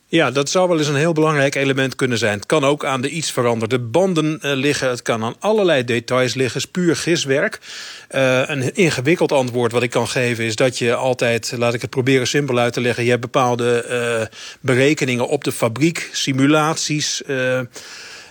[0.09, 2.33] Ja, dat zou wel eens een heel belangrijk element kunnen zijn.
[2.33, 4.89] Het kan ook aan de iets veranderde banden uh, liggen.
[4.89, 6.61] Het kan aan allerlei details liggen.
[6.61, 7.59] Het is puur giswerk.
[8.11, 11.53] Uh, een ingewikkeld antwoord wat ik kan geven is dat je altijd...
[11.57, 13.03] laat ik het proberen simpel uit te leggen...
[13.03, 17.21] je hebt bepaalde uh, berekeningen op de fabriek, simulaties...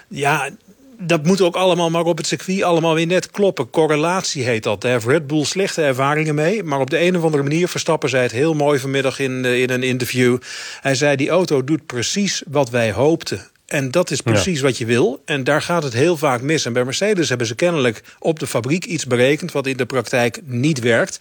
[0.08, 0.50] ja,
[0.98, 3.70] dat moet ook allemaal maar op het circuit allemaal weer net kloppen.
[3.70, 4.80] Correlatie heet dat.
[4.80, 6.62] Daar heeft Red Bull slechte ervaringen mee.
[6.62, 9.70] Maar op de een of andere manier, Verstappen zei het heel mooi vanmiddag in, in
[9.70, 10.38] een interview.
[10.80, 13.46] Hij zei, die auto doet precies wat wij hoopten.
[13.66, 14.64] En dat is precies ja.
[14.64, 15.22] wat je wil.
[15.24, 16.64] En daar gaat het heel vaak mis.
[16.64, 19.52] En bij Mercedes hebben ze kennelijk op de fabriek iets berekend...
[19.52, 21.20] wat in de praktijk niet werkt.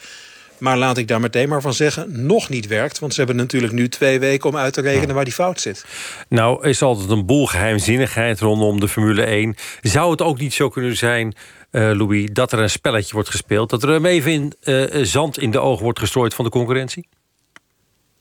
[0.58, 3.00] Maar laat ik daar meteen maar van zeggen, nog niet werkt.
[3.00, 5.86] Want ze hebben natuurlijk nu twee weken om uit te rekenen waar die fout zit.
[6.30, 9.56] Nou, is altijd een boel geheimzinnigheid rondom de Formule 1.
[9.82, 11.36] Zou het ook niet zo kunnen zijn,
[11.72, 13.70] uh, Louis, dat er een spelletje wordt gespeeld?
[13.70, 17.08] Dat er even in, uh, zand in de ogen wordt gestrooid van de concurrentie?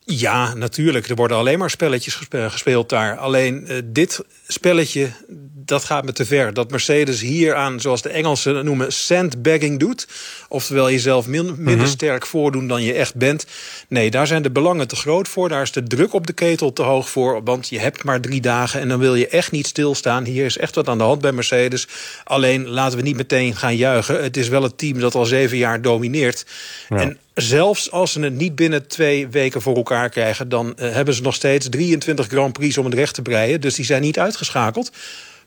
[0.06, 1.08] Ja, natuurlijk.
[1.08, 3.16] Er worden alleen maar spelletjes gespeeld daar.
[3.16, 5.10] Alleen uh, dit spelletje,
[5.54, 6.54] dat gaat me te ver.
[6.54, 10.08] Dat Mercedes hier aan, zoals de Engelsen noemen, sandbagging doet.
[10.48, 11.86] Oftewel jezelf min, minder mm -hmm.
[11.86, 13.46] sterk voordoen dan je echt bent.
[13.88, 15.48] Nee, daar zijn de belangen te groot voor.
[15.48, 17.42] Daar is de druk op de ketel te hoog voor.
[17.44, 20.24] Want je hebt maar drie dagen en dan wil je echt niet stilstaan.
[20.24, 21.88] Hier is echt wat aan de hand bij Mercedes.
[22.24, 24.22] Alleen laten we niet meteen gaan juichen.
[24.22, 26.46] Het is wel het team dat al zeven jaar domineert.
[26.88, 26.96] Ja.
[26.96, 30.48] En zelfs als ze het niet binnen twee weken voor elkaar krijgen...
[30.48, 33.60] dan uh, hebben ze nog steeds 23 Grand Prix om het recht te breien.
[33.60, 34.92] Dus die zijn niet uitgeschakeld.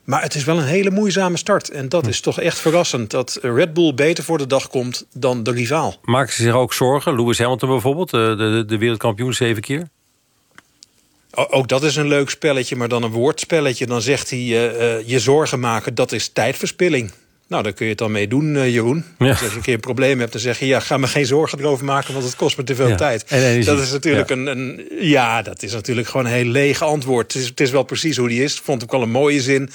[0.04, 1.70] Maar het is wel een hele moeizame start.
[1.70, 2.08] En dat hm.
[2.08, 3.10] is toch echt verrassend.
[3.10, 5.96] Dat Red Bull beter voor de dag komt dan de rivaal.
[6.02, 7.14] Maken ze zich ook zorgen?
[7.14, 9.88] Lewis Hamilton bijvoorbeeld, de, de, de wereldkampioen zeven keer?
[11.30, 13.86] Ook dat is een leuk spelletje, maar dan een woordspelletje.
[13.86, 17.10] Dan zegt hij uh, uh, je zorgen maken, dat is tijdverspilling.
[17.48, 19.04] Nou, daar kun je het dan mee doen, eh, Jeroen.
[19.18, 20.66] Dus als je een keer een probleem hebt, dan zeg je...
[20.66, 22.94] ja, ga me geen zorgen erover maken, want het kost me te veel Ja.
[22.96, 23.24] tijd.
[23.24, 24.34] En dat is natuurlijk Ja.
[24.36, 24.86] een, een...
[25.00, 27.32] Ja, dat is natuurlijk gewoon een heel leeg antwoord.
[27.32, 28.56] Het is, het is wel precies hoe die is.
[28.56, 29.70] Ik vond ook wel een mooie zin.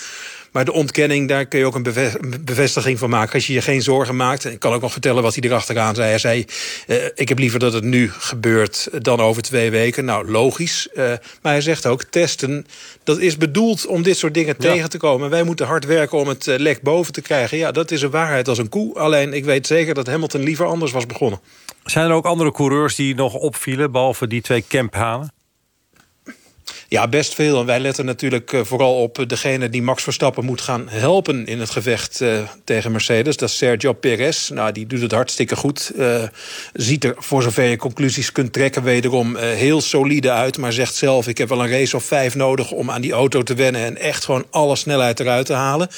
[0.53, 3.33] Maar de ontkenning, daar kun je ook een beve- bevestiging van maken.
[3.33, 4.45] Als je je geen zorgen maakt.
[4.45, 6.09] En ik kan ook nog vertellen wat hij erachteraan zei.
[6.09, 6.45] Hij zei,
[6.87, 10.05] eh, ik heb liever dat het nu gebeurt dan over twee weken.
[10.05, 10.89] Nou, logisch.
[10.93, 11.05] Eh,
[11.41, 12.67] maar hij zegt ook, testen,
[13.03, 15.29] dat is bedoeld om dit soort dingen tegen te komen.
[15.29, 17.57] Wij moeten hard werken om het eh, lek boven te krijgen.
[17.57, 18.95] Ja, dat is een waarheid als een koe.
[18.99, 21.39] Alleen, ik weet zeker dat Hamilton liever anders was begonnen.
[21.83, 23.91] Zijn er ook andere coureurs die nog opvielen...
[23.91, 25.33] behalve die twee Kemphanen?
[26.87, 27.59] Ja, best veel.
[27.59, 31.59] En wij letten natuurlijk eh, vooral op degene die Max Verstappen moet gaan helpen in
[31.59, 33.37] het gevecht eh, tegen Mercedes.
[33.37, 34.49] Dat is Sergio Perez.
[34.49, 35.91] Nou, die doet het hartstikke goed.
[35.97, 36.23] Eh,
[36.73, 40.57] ziet er, voor zover je conclusies kunt trekken, wederom heel solide uit.
[40.57, 43.43] Maar zegt zelf, ik heb wel een race of vijf nodig om aan die auto
[43.43, 45.89] te wennen en echt gewoon alle snelheid eruit te halen.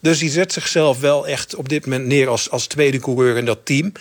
[0.00, 3.44] Dus die zet zichzelf wel echt op dit moment neer als, als tweede coureur in
[3.44, 3.92] dat team.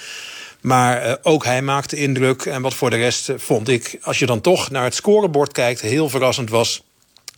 [0.62, 2.46] Maar eh, ook hij maakte indruk.
[2.46, 5.52] En wat voor de rest eh, vond ik, als je dan toch naar het scorebord
[5.52, 6.84] kijkt, heel verrassend was.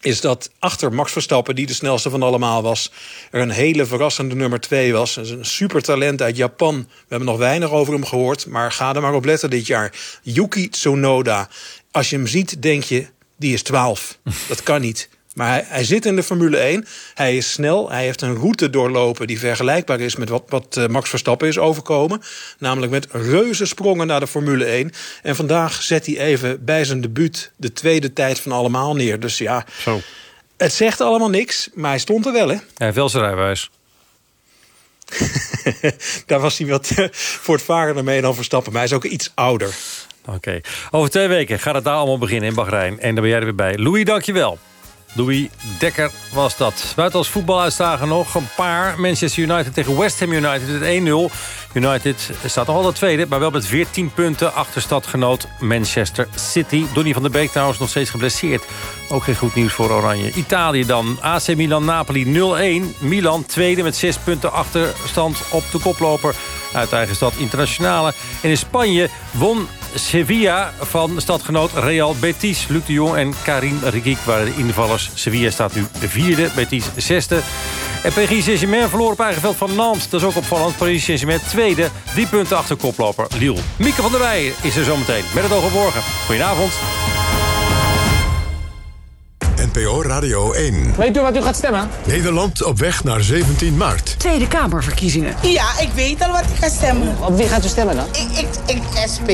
[0.02, 2.92] Is dat achter Max Verstappen, die de snelste van allemaal was,
[3.32, 5.16] er een hele verrassende nummer twee was.
[5.16, 6.76] Een supertalent uit Japan.
[6.78, 9.94] We hebben nog weinig over hem gehoord, maar ga er maar op letten dit jaar.
[10.22, 11.50] Yuki Tsunoda.
[11.92, 13.08] Als je hem ziet, denk je,
[13.38, 14.18] die is 12.
[14.48, 15.10] Dat kan niet.
[15.34, 16.86] Maar hij, hij zit in de Formule 1.
[17.14, 17.92] Hij is snel.
[17.92, 21.58] Hij heeft een route doorlopen die vergelijkbaar is met wat, wat eh, Max Verstappen is
[21.58, 22.22] overkomen.
[22.58, 24.92] Namelijk met reuze sprongen naar de Formule 1.
[25.22, 29.20] En vandaag zet hij even bij zijn debuut de tweede tijd van allemaal neer.
[29.20, 30.02] Dus ja, Zo.
[30.58, 32.56] het zegt allemaal niks, maar hij stond er wel, hè?
[32.56, 33.70] Hij heeft wel zijn rijbewijs.
[36.26, 38.72] Daar was hij wat eh, voortvarender mee dan Verstappen.
[38.72, 39.76] Maar hij is ook iets ouder.
[40.26, 40.62] Oké.
[40.92, 43.00] Over twee weken gaat het daar allemaal beginnen in Bahrein.
[43.00, 43.78] En dan ben jij er weer bij.
[43.78, 44.60] Louis, dankjewel.
[45.16, 45.48] Louis
[45.80, 46.94] Dekker was dat.
[46.96, 49.00] Buitenlands voetbaluitslagen nog een paar.
[49.00, 51.34] Manchester United tegen West Ham United het 1-0.
[51.74, 56.86] United staat nog altijd tweede, maar wel met 14 punten achter stadgenoot Manchester City.
[56.94, 58.64] Donny van der Beek trouwens nog steeds geblesseerd.
[59.10, 60.32] Ook geen goed nieuws voor Oranje.
[60.34, 61.18] Italië dan.
[61.22, 62.26] AC Milan-Napoli
[62.94, 62.98] 0-1.
[63.00, 66.36] Milan tweede met 6 punten achterstand op de koploper
[66.74, 68.14] uit eigen stad Internationale.
[68.42, 72.68] En in Spanje won Sevilla van stadgenoot Real Betis.
[72.68, 75.10] Luc de Jong en Karim Rikic waren de invallers.
[75.14, 77.42] Sevilla staat nu vierde, Betis zesde.
[78.04, 80.10] En PSG Saint-Germain verloor op eigen veld van Nantes.
[80.10, 80.78] Dat is ook opvallend.
[80.78, 81.90] Paris Saint-Germain tweede.
[82.14, 83.60] Drie punten achter koploper Lille.
[83.78, 85.24] Mieke van der Weijen is er zometeen.
[85.34, 86.02] Met het oog morgen.
[86.26, 86.72] Goedenavond.
[89.74, 90.94] NPO Radio 1.
[90.98, 91.90] Weet u wat u gaat stemmen?
[92.06, 94.16] Nederland op weg naar 17 maart.
[94.20, 95.36] Tweede Kamerverkiezingen.
[95.42, 97.16] Ja, ik weet al wat ik ga stemmen.
[97.20, 98.06] Op wie gaat u stemmen dan?
[98.12, 98.82] Ik, ik, ik
[99.14, 99.30] SP.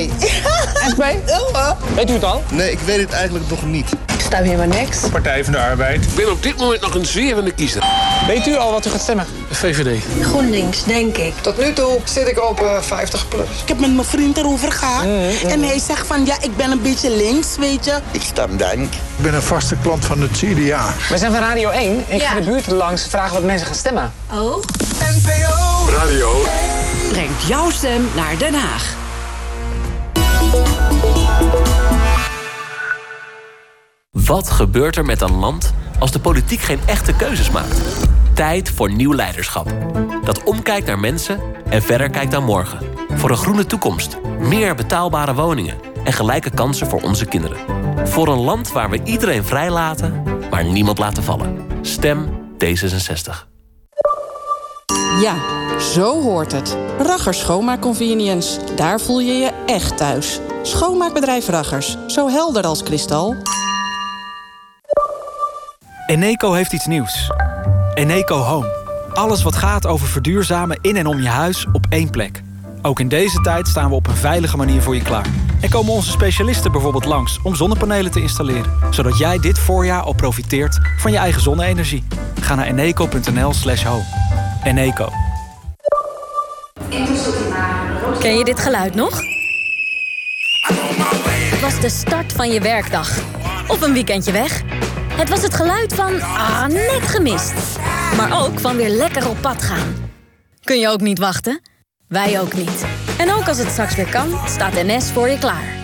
[0.89, 1.03] SP?
[1.53, 1.77] Ja.
[1.95, 2.43] Weet u het al?
[2.51, 3.89] Nee, ik weet het eigenlijk nog niet.
[4.29, 4.97] Ik sta helemaal niks.
[5.11, 6.03] Partij van de Arbeid.
[6.03, 7.83] Ik ben op dit moment nog een zwerende kiezer.
[8.27, 9.25] Weet u al wat u gaat stemmen?
[9.49, 10.03] De VVD.
[10.21, 11.33] GroenLinks, denk ik.
[11.41, 13.47] Tot nu toe zit ik op 50 plus.
[13.61, 15.03] Ik heb met mijn vriend erover gehad.
[15.47, 17.97] En hij zegt van, ja, ik ben een beetje links, weet je.
[18.11, 18.93] Ik stem denk.
[18.93, 20.93] Ik ben een vaste klant van het CDA.
[21.09, 22.03] We zijn van Radio 1.
[22.07, 24.13] Ik ga de buurt langs vragen wat mensen gaan stemmen.
[24.31, 24.63] Oh.
[25.15, 25.91] NPO.
[25.91, 26.45] Radio
[27.11, 28.97] Brengt jouw stem naar Den Haag.
[34.11, 37.81] Wat gebeurt er met een land als de politiek geen echte keuzes maakt?
[38.33, 39.73] Tijd voor nieuw leiderschap.
[40.23, 41.39] Dat omkijkt naar mensen
[41.69, 42.79] en verder kijkt naar morgen.
[43.09, 47.57] Voor een groene toekomst, meer betaalbare woningen en gelijke kansen voor onze kinderen.
[48.07, 51.67] Voor een land waar we iedereen vrijlaten, maar niemand laten vallen.
[51.81, 52.29] Stem
[52.65, 53.47] D66.
[55.21, 55.35] Ja,
[55.79, 56.77] zo hoort het.
[56.99, 58.59] Raggers Schoonmaakconvenience.
[58.75, 60.39] Daar voel je je echt thuis.
[60.61, 61.97] Schoonmaakbedrijf Raggers.
[62.07, 63.35] Zo helder als kristal.
[66.09, 67.31] Eneco heeft iets nieuws.
[67.93, 68.67] Eneco Home.
[69.13, 72.41] Alles wat gaat over verduurzamen in en om je huis op één plek.
[72.81, 75.25] Ook in deze tijd staan we op een veilige manier voor je klaar.
[75.61, 78.71] En komen onze specialisten bijvoorbeeld langs om zonnepanelen te installeren.
[78.89, 82.03] Zodat jij dit voorjaar al profiteert van je eigen zonne-energie.
[82.39, 84.05] Ga naar eneco.nl slash home.
[84.63, 85.09] Eneco.
[88.19, 89.21] Ken je dit geluid nog?
[91.49, 93.19] Het was de start van je werkdag.
[93.67, 94.63] Of een weekendje weg.
[95.19, 97.79] Het was het geluid van ah, net gemist.
[98.17, 100.11] Maar ook van weer lekker op pad gaan.
[100.63, 101.61] Kun je ook niet wachten?
[102.07, 102.85] Wij ook niet.
[103.17, 105.78] En ook als het straks weer kan, staat NS voor je klaar.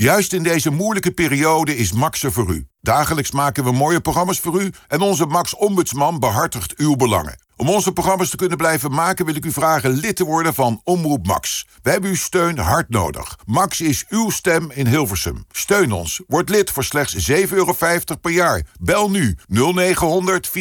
[0.00, 2.66] Juist in deze moeilijke periode is Max er voor u.
[2.80, 4.72] Dagelijks maken we mooie programma's voor u...
[4.88, 7.40] en onze Max-ombudsman behartigt uw belangen.
[7.56, 9.24] Om onze programma's te kunnen blijven maken...
[9.24, 11.66] wil ik u vragen lid te worden van Omroep Max.
[11.82, 13.38] We hebben uw steun hard nodig.
[13.46, 15.44] Max is uw stem in Hilversum.
[15.50, 16.20] Steun ons.
[16.26, 17.74] Word lid voor slechts 7,50 euro
[18.20, 18.66] per jaar.
[18.78, 20.52] Bel nu 0900 4x5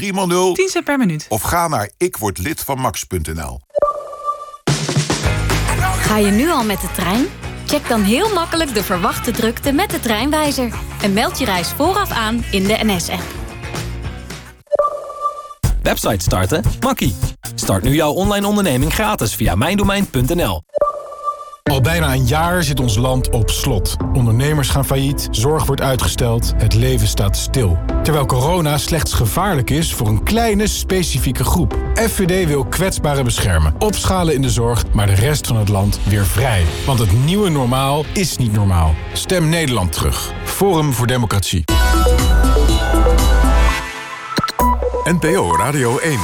[0.00, 1.26] 3x0 10 cent per minuut.
[1.28, 3.60] of ga naar ikwordlidvanmax.nl.
[6.00, 7.39] Ga je nu al met de trein?
[7.70, 10.72] Check dan heel makkelijk de verwachte drukte met de treinwijzer.
[11.02, 13.22] En meld je reis vooraf aan in de NS-app.
[15.82, 16.62] Website starten?
[16.80, 17.14] Makkie.
[17.54, 20.62] Start nu jouw online onderneming gratis via mijndomein.nl.
[21.62, 23.96] Al bijna een jaar zit ons land op slot.
[24.12, 27.78] Ondernemers gaan failliet, zorg wordt uitgesteld, het leven staat stil.
[28.02, 31.76] Terwijl corona slechts gevaarlijk is voor een kleine specifieke groep.
[31.94, 36.26] FVD wil kwetsbaren beschermen, opschalen in de zorg, maar de rest van het land weer
[36.26, 36.64] vrij.
[36.86, 38.94] Want het nieuwe normaal is niet normaal.
[39.12, 40.32] Stem Nederland terug.
[40.44, 41.64] Forum voor Democratie.
[45.04, 46.18] NPO Radio 1.